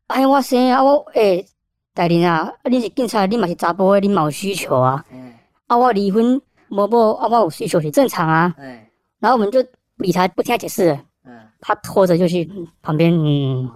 [0.08, 1.46] 哎，我生啊，我诶，
[1.94, 5.02] 大林啊，你是警察，你嘛是查甫诶，你嘛有需求啊。
[5.10, 5.32] 嗯。
[5.68, 8.54] 啊，我离婚，无无，啊，我有需求是正常啊。
[8.58, 8.78] 嗯。
[9.20, 9.64] 然后我们就
[10.02, 10.98] 理他，不听他解释。
[11.24, 11.40] 嗯。
[11.60, 12.50] 他拖着就去
[12.82, 13.70] 旁边，嗯，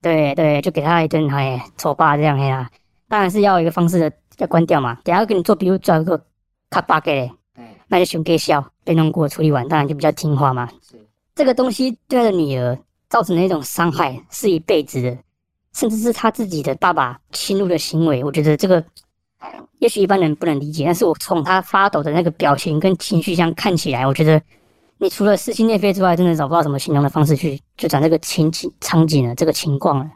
[0.00, 2.70] 对对，就给他一顿哎，丑霸这样嘿啦。
[3.08, 4.96] 当然是要一个方式的要关掉嘛。
[5.02, 6.22] 等下给你做，比如抓个
[6.68, 7.32] 卡巴给嘞。
[7.56, 7.66] 嗯。
[7.88, 10.68] 那就熊给笑，被弄过处理完，当然就比较听话嘛。
[10.88, 10.96] 是。
[11.34, 12.78] 这个东西对他的女儿。
[13.10, 15.18] 造成的一种伤害是一辈子的，
[15.74, 18.22] 甚至是他自己的爸爸侵入的行为。
[18.22, 18.84] 我觉得这个
[19.80, 24.40] 也许一般人不能理解，但是我从他发抖的那个表情跟情绪上看起来，我觉得
[25.02, 30.10] 你除了撕心裂肺之外，真的找不到什么形容的方式去就讲这个情景场景了，这个情况了。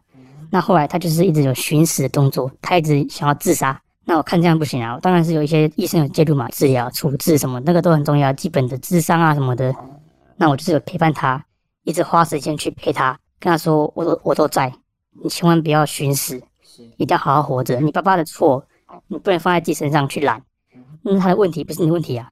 [0.50, 3.80] 那后来他就是一直有寻死的动作，他一直想要自杀。
[4.04, 9.74] 那我看这样不行啊，我当然是有一些医生有介入嘛，治疗、处置什么，那个都很重要，基本的智商啊什么的。
[10.36, 11.42] 那我就是有陪伴他。
[11.84, 14.72] 一直花时间去陪他，跟他说：“我都我都在，
[15.22, 16.40] 你千万不要寻死，
[16.96, 17.78] 一定要好好活着。
[17.80, 18.62] 你爸爸的错，
[19.08, 20.42] 你不能放在自己身上去揽，
[21.02, 22.30] 那是他的问题，不是你的问题啊。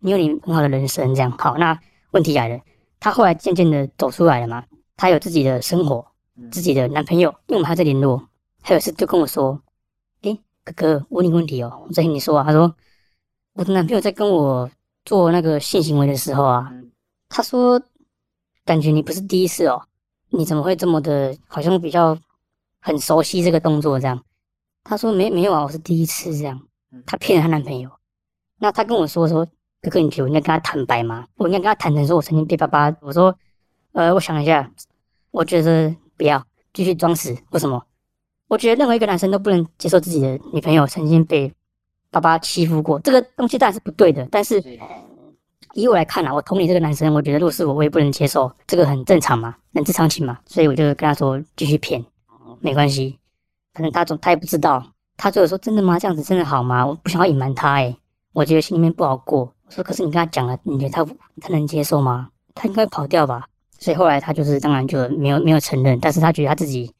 [0.00, 1.56] 你有你很好的人生，这样好。
[1.58, 1.78] 那
[2.12, 2.60] 问题来了，
[3.00, 4.64] 她后来渐渐的走出来了嘛，
[4.96, 6.06] 她有自己的生活，
[6.50, 8.28] 自己的男朋友，因为我们还在联络。
[8.62, 9.60] 还有一次就跟我说
[10.22, 12.74] ：‘诶，哥哥，我问你问题哦，我在跟你说啊。’他说
[13.54, 14.70] 我的男朋友在跟我
[15.04, 16.72] 做那个性行为的时候啊，
[17.28, 17.80] 他说。”
[18.68, 19.80] 感觉你不是第一次哦，
[20.28, 22.18] 你怎么会这么的，好像比较
[22.82, 24.22] 很熟悉这个动作这样？
[24.84, 26.60] 他说没没有啊，我是第一次这样。
[27.06, 27.90] 他骗了她男朋友，
[28.58, 29.48] 那他跟我说说，
[29.80, 31.26] 哥哥，你觉得我应该跟他坦白吗？
[31.36, 32.94] 我应该跟他坦诚说，我曾经被爸爸。
[33.00, 33.34] 我说，
[33.92, 34.70] 呃，我想一下，
[35.30, 37.36] 我觉得不要继续装死。
[37.50, 37.82] 为什么？
[38.48, 41.52] 我觉得任何一个男生都不能接受自己的女朋友曾经被
[42.10, 44.62] 爸爸欺负过，这个东西当然是不对的，但是。
[45.74, 52.04] 以我来看啊，我同理这个男生，我觉得如果是我，我也不能接受，这个很正常嘛，人之常情嘛，所以我就跟他说继续骗，
[52.58, 53.16] 没关系，
[53.74, 54.82] 反正他总他也不知道，
[55.16, 55.96] 他最后说真的吗？
[55.96, 56.84] 这样子真的好吗？
[56.84, 57.96] 我不想要隐瞒他，诶，
[58.32, 59.52] 我觉得心里面不好过。
[59.68, 61.04] 我说可是你跟他讲了，你觉得他
[61.40, 62.30] 他能接受吗？
[62.54, 63.46] 他应该跑掉吧。
[63.78, 66.90] 所以后来他就是当然就没有没有承认，但是他觉得他自己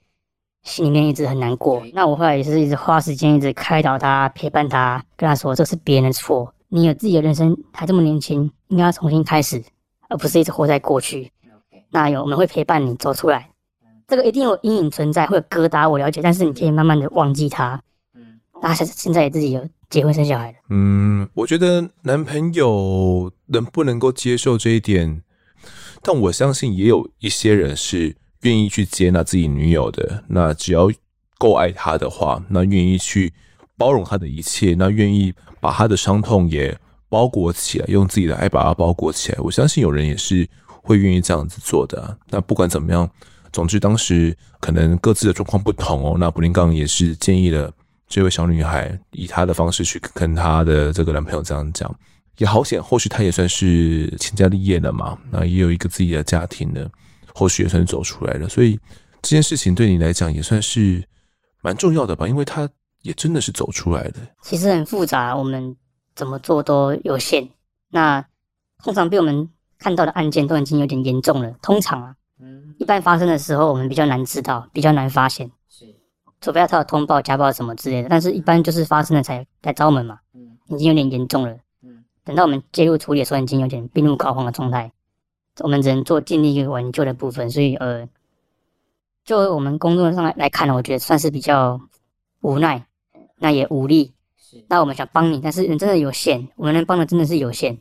[0.62, 1.82] 心里面一直很难过。
[1.92, 6.54] 那我后来也是一直花时间一直开导他，陪伴他，跟他说这是别人的错。
[6.68, 9.64] 你有自己的人生，还这么年轻，应该要重新开始，
[10.08, 11.32] 而不是一直活在过去。
[11.90, 13.50] 那有我们会陪伴你走出来，
[14.06, 16.20] 这个一定有阴影存在，会有疙瘩，我了解。
[16.22, 17.82] 但是你可以慢慢的忘记他。
[18.14, 20.58] 嗯，那现现在也自己有结婚生小孩了。
[20.70, 25.22] 嗯，我觉得男朋友能不能够接受这一点，
[26.02, 30.24] 但我相信也有一些人是愿意去接纳自己女友的。
[30.28, 30.90] 那只要
[31.38, 33.32] 够爱他的话，那愿意去
[33.76, 35.34] 包容他的一切，那愿意。
[35.60, 36.78] 把他的伤痛也
[37.08, 39.38] 包裹起来，用自己的爱把她包裹起来。
[39.40, 42.16] 我相信有人也是会愿意这样子做的。
[42.30, 43.10] 那不管怎么样，
[43.52, 46.16] 总之当时可能各自的状况不同哦。
[46.16, 47.72] 那布林刚也是建议了
[48.08, 51.94] 这位小女孩以她的方式去跟她的这个男朋友这样讲，
[52.38, 52.82] 也好险。
[52.82, 56.90] 或许她也算是成家立业了嘛，那也有一个自己的家庭了，
[57.34, 58.48] 或许也算是走出来了。
[58.48, 58.78] 所以
[59.22, 61.04] 这件事情对你来讲也算是
[61.60, 62.68] 蛮重要的吧，因为她。
[63.02, 65.34] 也真的是走出来的，其实很复杂。
[65.34, 65.76] 我们
[66.16, 67.48] 怎么做都有限。
[67.90, 68.22] 那
[68.82, 69.48] 通常被我们
[69.78, 71.48] 看到的案件都已经有点严重了。
[71.62, 75.52] 通常啊，嗯，一般发生的时候我们比较难知道，比较难发现，是，
[76.40, 78.08] 除非他有通报家暴什么之类的。
[78.08, 84.92] 但是一般就是发生了才来找我们嘛，嗯，已经有点严重了，嗯，等到我们介入处理的时候，已经有点病入膏肓的状态，
[85.60, 87.50] 我们只能做尽力去挽救的部分。
[87.50, 88.08] 所以呃，
[89.24, 91.80] 就我们工作上来来看呢，我觉得算是比较
[92.40, 92.86] 无奈，
[93.38, 94.14] 那也无力。
[94.68, 97.78] 那我们想帮你，但是人真的有限，我们能帮的真的是有限。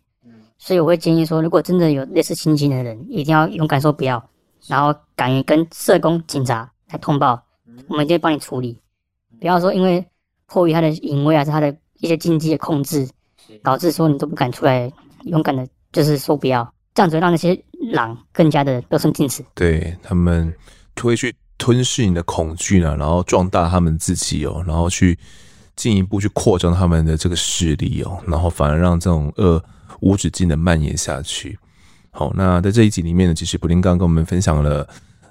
[0.57, 4.21] 所以我会建议说，如果真的有类似情形的人，一定要勇敢说不要，
[4.65, 7.41] 然后敢于跟社工、警察来通报，
[7.87, 8.77] 我们一定会帮你处理。
[9.39, 10.05] 不要说因为
[10.47, 13.07] 迫于他的淫威还是他的一些经济的控制，
[13.63, 14.91] 导致说你都不敢出来
[15.23, 17.57] 勇敢的，就是说不要，这样子会让那些
[17.91, 19.43] 狼更加的得寸进尺。
[19.53, 20.53] 对，他们
[21.01, 25.17] 会去吞噬你的恐惧呢，然后壮大他们自己哦，然后去
[25.75, 29.63] 进一步去扩张他们的这个势力哦，然后反而让这种恶。
[30.01, 31.57] 无止境的蔓延下去。
[32.11, 34.87] 好，那在这一集里面呢，其实布丁刚跟我们分享了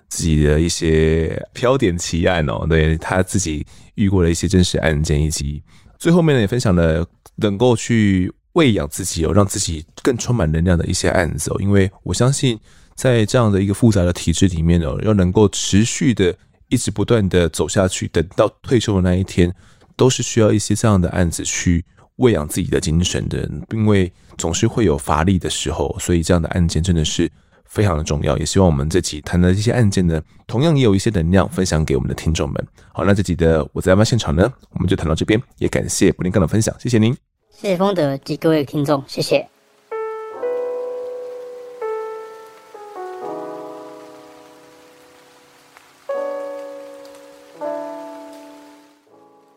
[0.09, 5.63] 自己的一些飘点奇案哦，对他自己遇过的一些真实案件，以及
[5.99, 11.57] 最后面呢也分享了能够去喂养自己哦，让自己更充满能量的一些案子哦。
[11.61, 12.59] 因为我相信，
[12.95, 16.35] 在这样的一个复杂的体制里面哦，要能够持续的
[16.69, 19.55] 一直不断的走下去，等到退休的那一天，
[19.97, 21.85] 都是需要一些这样的案子去。
[22.17, 27.31] 喂养自己的精神的，因为总是会有乏力的时候，所以这样的案件真的是
[27.77, 28.39] 非常的重要。
[28.39, 32.67] 也希望我们这期谈的这些案件呢，同样也有一些能量分享给我们的听众们。
[32.95, 37.15] 好，那这集的我在案发现场呢，我们就谈到这边，也感谢布林刚的分享，谢谢您，
[37.51, 39.47] 谢谢丰德及各位听众，谢谢。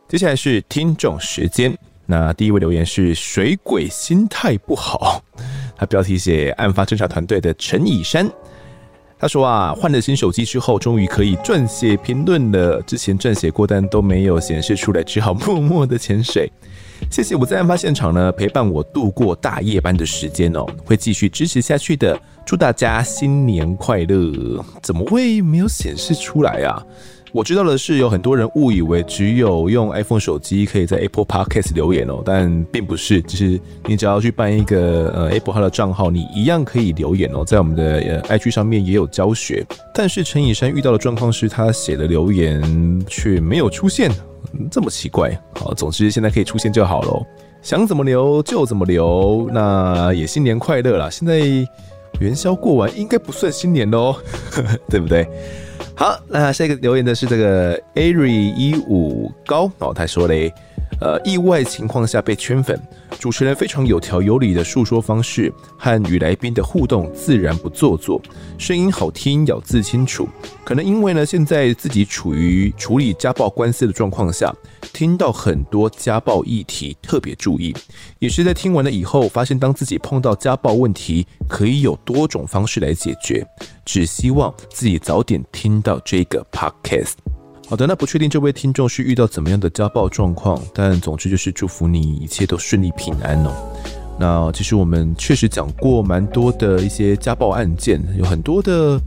[0.10, 1.78] 接下来是听众时间。
[2.08, 5.24] 那第一位留言是水鬼心态不好，
[5.80, 8.30] 他标题写案发侦查团队的陈以山，
[9.18, 16.52] 他说啊，换了新手机之后，终于可以撰写评论了，之前撰写过但都没有显示出来，只好默默的潜水。
[17.10, 24.62] 谢谢我在案发现场呢，陪伴我度过大夜班的时间哦，会继续支持下去的，祝大家新年快乐。
[24.84, 26.84] 怎么会没有显示出来啊？
[27.32, 39.66] 我知道的是，有很多人误以为只有用 iPhone 手机可以在 Apple Podcast 留言哦，但并不是，就是你只要去办一个呃 Apple 号的账号，你一样可以留言哦，在我们的呃 IG 上面也有教学。
[39.94, 44.12] 但是陈以山遇到的状况是他写的留言却没有出现，
[44.72, 45.40] 这么奇怪。
[45.54, 47.24] 好，总之现在可以出现就好喽，
[47.62, 49.48] 想怎么留就怎么留。
[49.54, 51.10] 那也新年快乐啦！
[51.12, 51.40] 现在
[52.20, 54.16] 元宵过完，应该不算新年喽，
[54.90, 55.28] 对不对？
[56.00, 60.50] 好，那下一个留言的是这个 Ari 一五高哦，他说嘞，
[61.02, 62.78] 呃，意外情况下被圈粉，
[63.20, 68.22] 主持人非常有条有理的述说方式和与来宾的互动自然不做作，
[68.58, 70.28] 声音好听，咬字清楚。
[70.66, 74.54] 可能因为呢，现在自己处于处理家暴官司的状况下，
[74.92, 77.74] 听到很多家暴议题，特别注意。
[78.20, 83.48] 也是在听完了以后，发现当自己碰到家暴问题，可以有多种方式来解决。
[83.86, 87.29] 只希望自己早点听到这个 podcast。
[87.70, 93.52] 好的，那不确定这位听众是遇到怎么样的家暴状况，但总之就是祝福你一切都顺利平安哦。
[94.20, 99.00] 那其实我们确实讲过蛮多的一些家暴案件，有很多的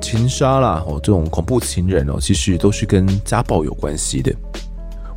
[0.00, 4.32] 情杀啦，哦，这种恐怖情人哦，其实都是跟家暴有关系的。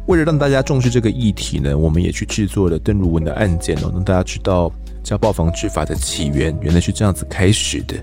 [0.07, 4.71] 为了让大家重视这个议题呢，我们也去制作了邓如文的案件哦，让大家知道
[5.03, 7.95] 家暴防治法的起源原来是这样子开始的。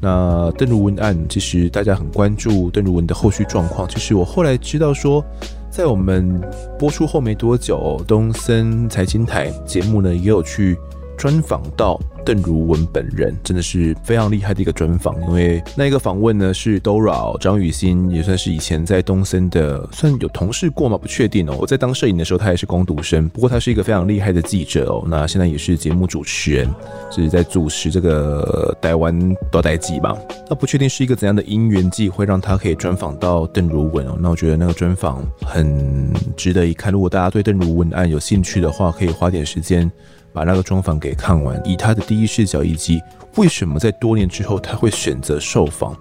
[0.00, 3.88] 那邓如文案，其实大家很关注邓如文的后续状况。
[3.88, 5.24] 其实我后来知道说，
[5.70, 6.40] 在我们
[6.78, 10.78] 播出后没多久，东森财经台节目呢也有去
[11.18, 12.00] 专访到。
[12.24, 20.98] 邓如文本人真的是非常厉害的一个专访，因为那一个访问呢是 Dora 张雨欣，也算是以前在东森的，算有同事过吗？
[20.98, 21.56] 不确定哦。
[21.58, 25.02] 我在当摄影的时候，他也是工读生，不过他是一个非常厉害的记者哦。
[25.06, 26.68] 那现在也是节目主持人，
[27.10, 29.18] 是在主持这个台湾
[29.50, 30.14] 多代记吧。
[30.50, 34.18] 那不确定是一个怎样的因缘际会让他可以专访到邓如文哦。
[34.20, 39.90] 那我觉得那个专访很值得一看，如果大家对邓如文案有兴趣的话，可以花点时间。
[40.32, 43.00] 把那个专访给看完，以他的第一视角，以及
[43.36, 45.96] 为什么在多年之后他会选择受访，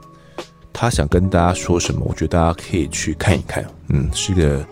[0.72, 3.66] 他想跟大家说什么，我觉得大家可以去看一看。
[3.90, 4.66] 嗯，是个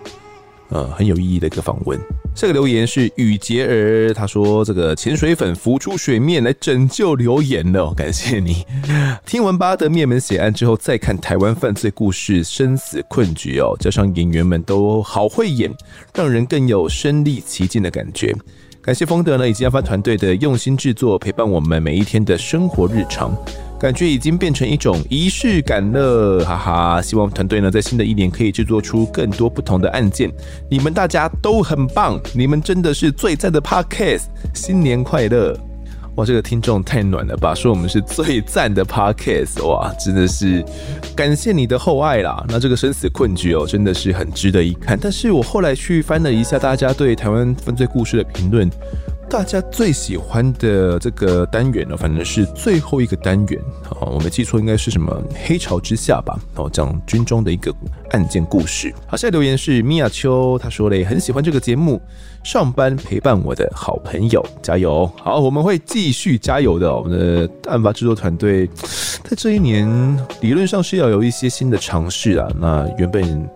[0.69, 1.99] 呃很有意义的一个访问。
[2.37, 8.65] 这个留言是雨杰儿，他说这个潜水粉浮出水面来拯救留言了，感谢你。
[9.25, 15.73] 听完巴德灭门血案之后，再看台湾犯罪故事生死困局哦，加上演员们都好会演，
[16.13, 18.35] 让人更有身历其境的感觉。
[18.85, 23.35] 感谢丰德呢以及研发团队的用心制作，陪伴我们每一天的生活日常，
[23.79, 27.01] 感觉已经变成一种仪式感了，哈哈！
[27.01, 30.31] 希望团队呢在新的一年可以制作出更多不同的案件。
[30.69, 35.59] 你们大家都很棒，你们真的是最赞的 Podcast，新年快乐！
[36.15, 37.53] 哇，这个听众太暖了吧！
[37.53, 40.63] 说我们是最赞的 podcast，哇，真的是
[41.13, 42.41] 感谢你的厚爱啦。
[42.47, 44.97] 那这个生死困局哦，真的是很值得一看。
[44.99, 48.69] 但是我后来去翻了一下大家对台湾犯罪故事的评论。
[49.29, 56.39] 大家最喜欢的这个单元呢，反正是最后一个单元啊，我没记错，应该是什么黑潮之下吧？
[56.55, 57.73] 哦，讲军中的一个
[58.11, 58.93] 案件故事。
[59.07, 62.01] 好，下在留言是米娅秋，他说嘞，很喜欢这个节目，
[62.43, 65.11] 上班陪伴我的好朋友，加油！
[65.21, 66.95] 好，我们会继续加油的。
[66.95, 69.85] 我们的案发制作团队在这一年
[70.39, 72.47] 理论上是要有一些新的尝试啊。
[72.57, 73.49] 那原本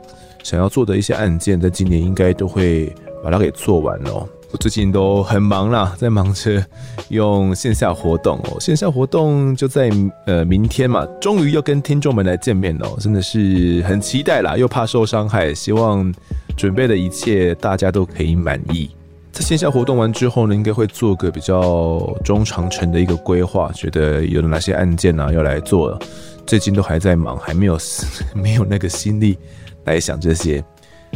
[0.43, 2.93] 想要做的一些案件，在今年应该都会
[3.24, 4.28] 把它给做完哦。
[4.51, 6.65] 我最近都很忙啦，在忙着
[7.09, 8.59] 用线下活动哦。
[8.59, 9.91] 线下活动就在
[10.25, 16.11] 呃明天嘛，终于要跟听众们来见面了，真的是很期待啦，又怕受伤害，希望
[16.57, 18.89] 准备的一切大家都可以满意。
[19.31, 25.99] 在线下活动完之后呢，应该会做个比较中长程的一个规划，觉得有哪些案件啊要来做了，
[26.47, 27.77] 最近都还在忙，还没有
[28.33, 29.37] 没有那个心力
[29.85, 30.63] 来想这些。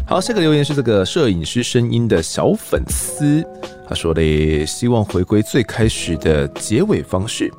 [0.06, 3.44] 好，下个留言是这个摄影师声音的小粉丝，
[3.88, 7.52] 他说的希望回归最开始的结尾方式。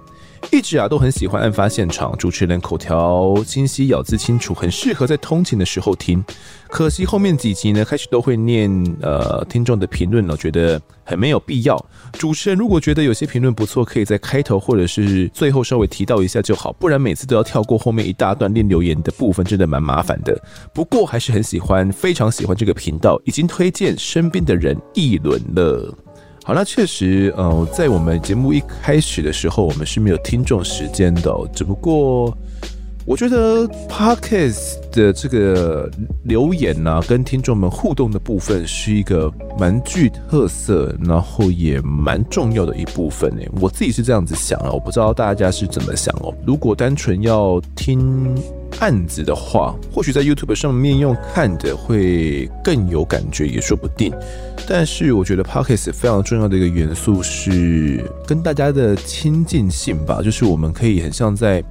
[0.51, 6.25] 一直啊都很喜欢案发现场，主持人口条清晰，咬字清楚，很适合在通勤的时候听。
[6.69, 8.71] 可惜后面几集呢，开始都会念
[9.01, 11.85] 呃听众的评论了，觉得很没有必要。
[12.13, 20.41] 主持人如果觉得有些评论不错，可以在开头或者是最后稍微提到一下就好，不然每次都要跳过后面一大段念留言的部分，真的蛮麻烦的。
[20.73, 25.95] 不过还是很喜欢，非常喜欢这个频道，已经推荐身边的人一轮了。
[26.47, 31.35] 好，那确实，呃，在我们节目一开始的时候，我们是没有听众时间的。
[31.55, 32.37] 只不过，
[33.07, 35.91] 我觉得 Podcast 的这个
[36.23, 43.47] 留言呢、跟听众们互动的部分，是一个蛮具特色，然后也蛮重要的一部分诶。
[43.61, 46.35] 我自己是这样子想啊，我不知道大家是怎么想哦。
[46.47, 48.35] 如果单纯要听
[48.81, 54.11] 案子的话，或许在 YouTube 上面用看的会更有感觉，也说不定。
[54.67, 61.63] 但是我觉得 Podcast 非常重要的一个元素是跟大家的亲近性吧，就是我们可以很像在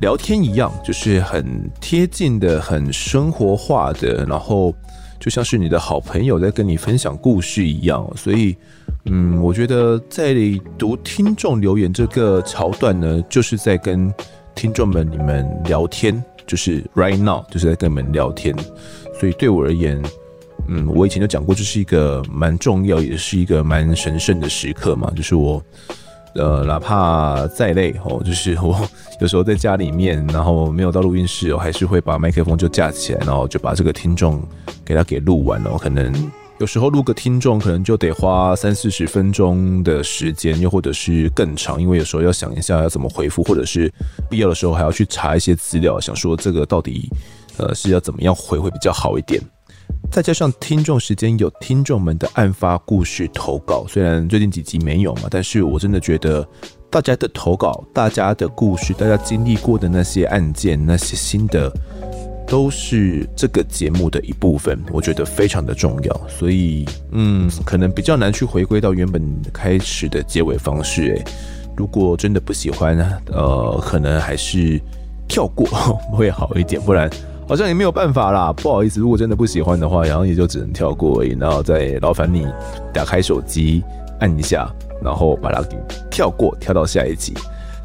[0.00, 4.74] 聊天一样，就是很贴近的、很生活化的，然后
[5.18, 8.10] 就像是你的好朋友在跟你分享故事一样。
[8.16, 8.56] 所以，
[9.04, 10.34] 嗯，我觉得在
[10.78, 14.12] 读听众留言这个桥段呢，就是在跟
[14.54, 16.22] 听众们你们聊天。
[16.46, 18.52] 就是 right now，就是在跟你们聊天，
[19.20, 20.02] 所以对我而言，
[20.66, 25.12] 嗯，我以前就讲过，这是一个蛮重要，也是一个蛮神圣的时刻嘛。
[25.14, 25.62] 就是我，
[26.34, 28.80] 呃，哪怕再累哦，就是我
[29.20, 34.40] 有时候在家里面，然后没有到录音室，我还是会把麦克风就架起来，然后就把这个听众
[34.84, 36.12] 给他给录完了，可能。
[36.58, 43.90] 有时候录个听众可能就得花三四十分钟的时间，又或者是更长，因为有时候要想一下要怎么回复，或者是
[44.28, 47.10] 必要的时候还要去查一些资料，想说这个到底
[47.56, 49.42] 呃是要怎么样回会比较好一点。
[50.10, 56.46] 再加上听众时间有听众们的案发故事投稿，虽然最近几集没有嘛，但是我真的觉得
[56.88, 61.72] 大家的投稿、大家的故事、大家经历过的那些案件、那些心得。
[62.46, 69.22] 都是这个节目的一部分，我觉得非常的重要，所以嗯，可能比较难去回归到原本
[69.52, 71.14] 开始的结尾方式。
[71.14, 71.24] 诶，
[71.76, 74.82] 如果真的不喜欢，呃，可能还是
[75.28, 75.64] 跳过
[76.12, 77.08] 会好一点，不然
[77.50, 78.52] 好像也没有办法啦。
[78.52, 82.46] 不好意思，如果真的不喜欢的话，然后也就只能跳过而已，然后再劳烦你
[82.94, 83.82] 打开手机
[84.20, 84.72] 按一下，
[85.02, 85.76] 然后把它给
[86.08, 87.34] 跳过，跳到下一集。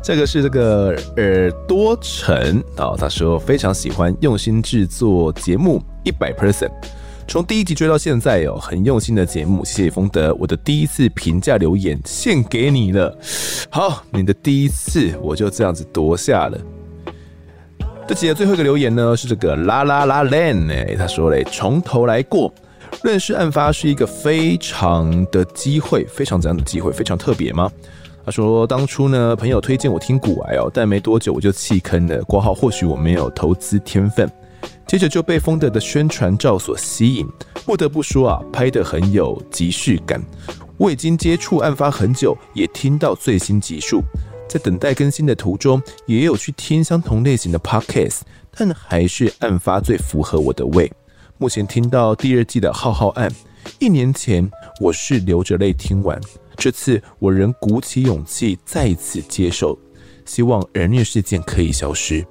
[0.03, 6.70] 这个是这个耳朵城啊，他说非常喜欢用心制作节目，一百 percent，
[7.28, 13.18] 从第一集追到现在哦，很用心的节目，谢谢风德，我的第一次评价留言献给你了。
[13.72, 16.74] 好，你的第一次我就这样子夺下了。
[18.07, 22.53] 这集的最后一个留言呢是这个啦啦啦 Len 哎，他说嘞，从头来过，
[23.03, 27.71] 认识案发是一个非常的机会，非常怎样的机会，非常特别吗？
[28.23, 32.23] 他说：“当初呢，朋友推荐我听古癌哦，但没多久我就弃坑了。
[32.25, 34.29] 括号或许我没有投资天分，
[34.85, 37.27] 接着就被丰德的宣传照所吸引。
[37.65, 40.21] 不得不说啊，拍得很有即视感。
[40.77, 44.03] 我已经接触案发很久，也听到最新集数，
[44.55, 48.21] 在等待更新的途中，也有去听相同类型的 podcast，
[48.55, 50.89] 但还是案发最符合我的胃。
[51.37, 53.29] 目前听到第二季的浩浩案，
[53.79, 54.49] 一年前
[54.79, 56.17] 我是流着泪听完，
[56.55, 59.77] 这次我仍鼓起勇气再次接受，
[60.23, 62.25] 希望人虐事件可以消失。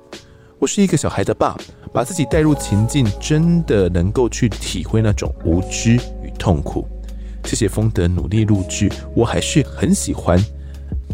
[0.58, 1.54] 我是一个小孩的爸，
[1.92, 6.88] 把自己带入情境，真的能够去体会那种无知与痛苦。
[7.44, 10.42] 谢谢丰德努力录制，我还是很喜欢。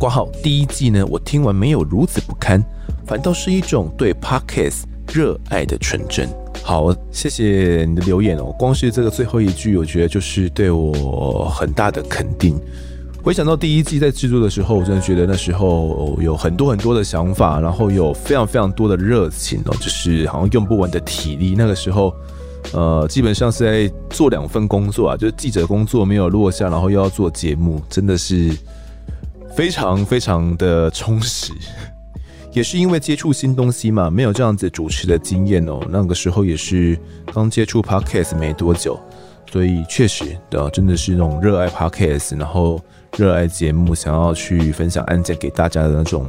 [0.01, 2.59] 挂号第一季呢，我听完没有如此不堪，
[3.05, 6.26] 反倒是一种对 podcasts 热爱的纯真。
[6.62, 8.44] 好，谢谢你的留言哦。
[8.59, 12.59] 光是这个最后一句，我觉得就是对我很大的肯定。
[13.22, 21.55] 回想到第一季在制作的时候，我真的觉得那时候有很多很多的想法，然后有非常非常多的热情哦，就是好像用不完的体力。
[21.55, 22.11] 那个时候，
[22.72, 28.57] 呃，基本上是在做两份工作啊，就是记者工作没有落下，然后又要做节目，真的是
[29.55, 31.53] 非常非常的充实。
[32.53, 35.80] 也是因为接触新东西嘛，没有这样子主持的经验哦。
[35.88, 36.98] 那个时候也是
[37.32, 38.98] 刚接触 Podcast 没多久，
[39.53, 42.80] 所以确实的真的是那种热爱 Podcast，然后
[43.16, 46.26] 热爱节目，想要去分享案件给大家的那种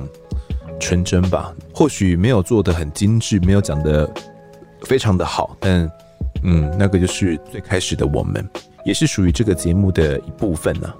[0.80, 1.52] 纯真吧。
[1.74, 4.08] 或许没有做的很精致，没有讲的
[4.84, 5.92] 非常的好，但
[6.44, 8.48] 嗯，那个就是最开始的我们，
[8.86, 10.94] 也是属于这个节目的一部分呢、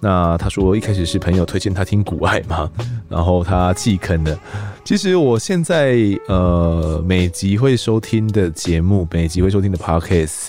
[0.00, 2.70] 那他说一开始是朋友推荐他听古爱嘛，
[3.08, 4.38] 然后他弃坑了。
[4.84, 10.48] 其实我现在呃每集会收听的节目，每集会收听的 podcast，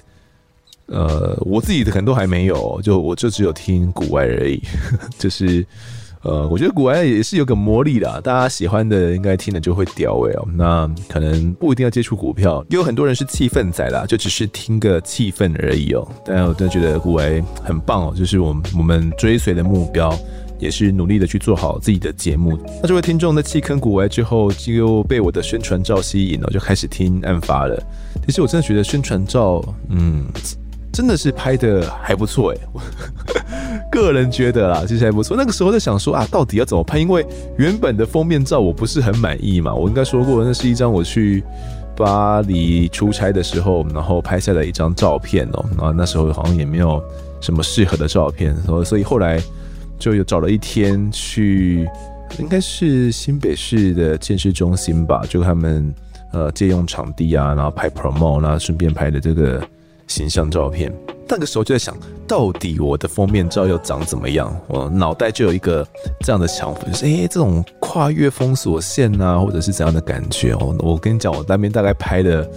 [0.88, 4.62] 呃我自己的可能都还没有，就我就只有听古爱而已，
[5.20, 5.66] 就是。
[6.24, 10.48] 呃，我觉得股癌也是有个魔力的，大家喜欢的应该听了就会屌哎哦。
[10.54, 16.08] 那可能不一定要接触股票，也有很多人是气氛仔啦，就只是听个气氛而已哦。
[16.24, 20.16] 但我真的觉得股癌很棒哦，就是我我们追随的目标
[20.60, 22.56] 也是努力的去做好自己的节目。
[22.82, 27.82] 那这位听众在弃坑股癌之后，就被我的宣传照吸引了，就开始听案发了。
[28.28, 30.26] 其实我真的觉得宣传照，嗯。
[30.94, 32.82] 真的是拍的还不错诶，我
[33.92, 35.36] 个人觉得啦，其实还不错。
[35.38, 36.98] 那个时候在想说啊，到底要怎么拍？
[36.98, 37.24] 因为
[37.58, 39.74] 原本的封面照我不是很满意嘛。
[39.74, 41.44] 我应该说过，那是一张我去
[41.96, 45.66] 巴黎出差的时候，然后拍下的一张照片哦。
[45.78, 47.04] 然后那时候好像也没有
[47.42, 49.40] 什么适合的照片，所所以后来
[50.00, 51.86] 就有找了一天去，
[52.40, 55.94] 应该是新北市的健身中心吧，就他们
[56.32, 59.62] 呃借用场地啊，然后拍 promo，然后顺便拍的这个。
[60.12, 60.94] 形象照片，
[61.28, 61.98] 那个时候就在想
[62.28, 64.54] 到底我的封面照要长怎么样？
[64.68, 65.88] 我脑袋就有一个
[66.20, 70.76] 这样的想法，就是诶、这种跨越封锁线啊，或者是怎样的感觉哦？
[70.80, 72.50] 我跟你讲，我那边大概拍的。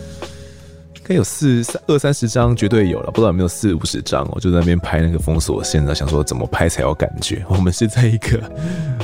[1.05, 4.26] 应该有四三二三十张，绝对有了，不知道有没有四五十张。
[4.32, 7.44] 我就在那边拍那个封锁线，想说怎么拍才有感觉。
[7.50, 8.40] 我们是在一个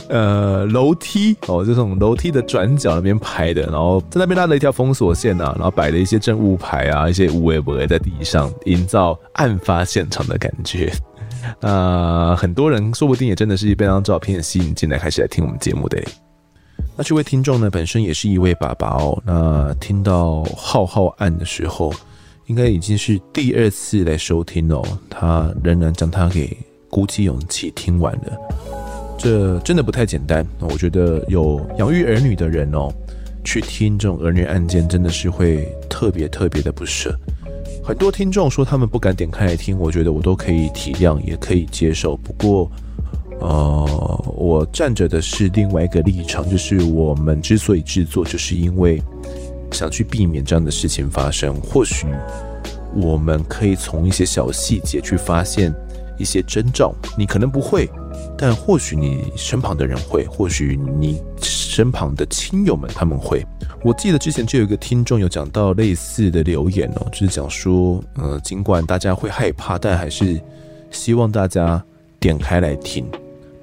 [0.09, 10.91] 呃楼梯哦，这种楼梯的转角那边拍的，然后在那边拉了一条封锁线啊，然后摆了一些证物牌啊，一些无为不为在地上，营造案发现场的感觉。
[11.61, 16.03] 那 很多人说不定也真的是被那张照片吸引进来，开始来听我们节目的。
[17.01, 19.19] 那这位听众呢，本身也是一位爸爸哦。
[19.25, 21.91] 那听到浩浩案的时候，
[22.45, 24.85] 应该已经是第二次来收听哦。
[25.09, 26.55] 他仍然将他给
[26.91, 28.39] 鼓起勇气听完了，
[29.17, 30.47] 这真的不太简单。
[30.59, 32.93] 我觉得有养育儿女的人哦，
[33.45, 37.19] 去听这种儿女案件，真的是会特别特别的不舍。
[37.83, 42.15] 很多听众说他们不敢点开来听，我觉得我都可以体谅，也可以接受。
[42.19, 42.71] 不过，
[43.41, 49.03] 呃，我站着的是另外一个立场，就是我们之所以制作，就是因为
[49.73, 51.55] 想去避免这样的事情发生。
[51.61, 52.07] 或许
[52.95, 55.75] 我们可以从一些小细节去发现
[56.19, 57.89] 一些征兆，你可能不会，
[58.37, 63.45] 但或许你身旁的人会，或许你身旁的亲友们他们会。
[63.83, 70.39] 我记得之前就有一个听众有讲到类似的留言哦，就是讲说，呃，尽管大家会害怕，但还是
[70.91, 71.83] 希望大家
[72.19, 73.07] 点开来听。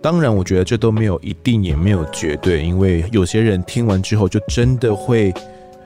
[0.10, 5.34] 当然，我觉得这都没有一定，也没有绝对，因为有些人听完之后就真的会，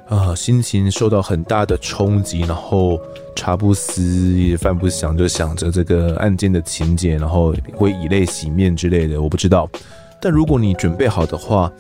[0.08, 3.02] 啊、心情受到很大的冲击，然后
[3.36, 9.68] 茶不思饭不想，就想着这个案件的情节，然后会以泪洗面之类的，我不知道。
[10.22, 11.72] 但如果你准备好的话，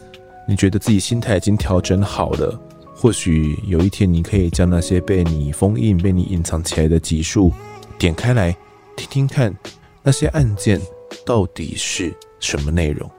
[0.47, 2.59] 你觉得自己心态已经调整好了，
[2.95, 7.53] 或许有一天你可以将那些被你封印、被你隐藏起来的集数
[7.99, 8.51] 点开来
[8.97, 9.55] 听听看，
[10.01, 10.81] 那些案件。
[11.25, 13.09] 到底是什么内容？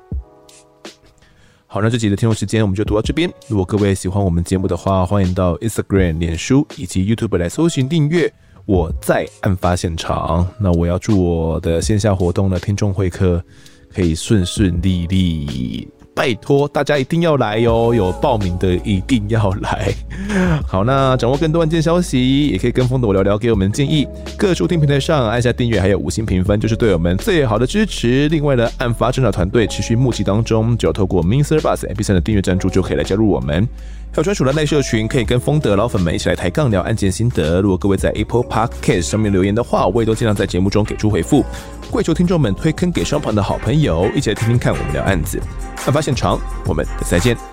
[1.66, 3.32] 好，那这集的听众时间我们就读到这边。
[3.48, 8.30] 如果各位喜欢我们节目的话，欢迎到 Instagram、脸书以及 YouTube 来搜寻订阅。
[8.66, 10.46] 我在案发现场。
[10.60, 13.42] 那我要祝我的线下活动的听众会客
[13.90, 17.94] 可以顺顺利利拜托大家一定要来哟！
[17.94, 19.92] 有报名的一定要来。
[20.66, 24.06] 好，那掌握更多案件消息，也可以跟风的我聊聊，给我们建议。
[24.36, 28.28] 各收听平台上按下订阅，还有五星评分，就是对我们最好的支持。
[28.28, 33.66] 另外呢，案发侦查团队持续募集当中，只要透过 MixerBox MP3 的订阅赞助，就可以来加入我们。
[34.14, 37.62] 还有专属的内社群，可以跟风德老粉们一起来抬杠聊案件心得。
[37.62, 41.42] 如果各位在 Apple Podcast 上面留言的话，我也都尽量在节目中给出回复。
[41.90, 45.40] 跪求听众们推坑给双旁的好朋友，一起来听听看我们聊案子。
[45.86, 47.51] 案发现场，我们再见。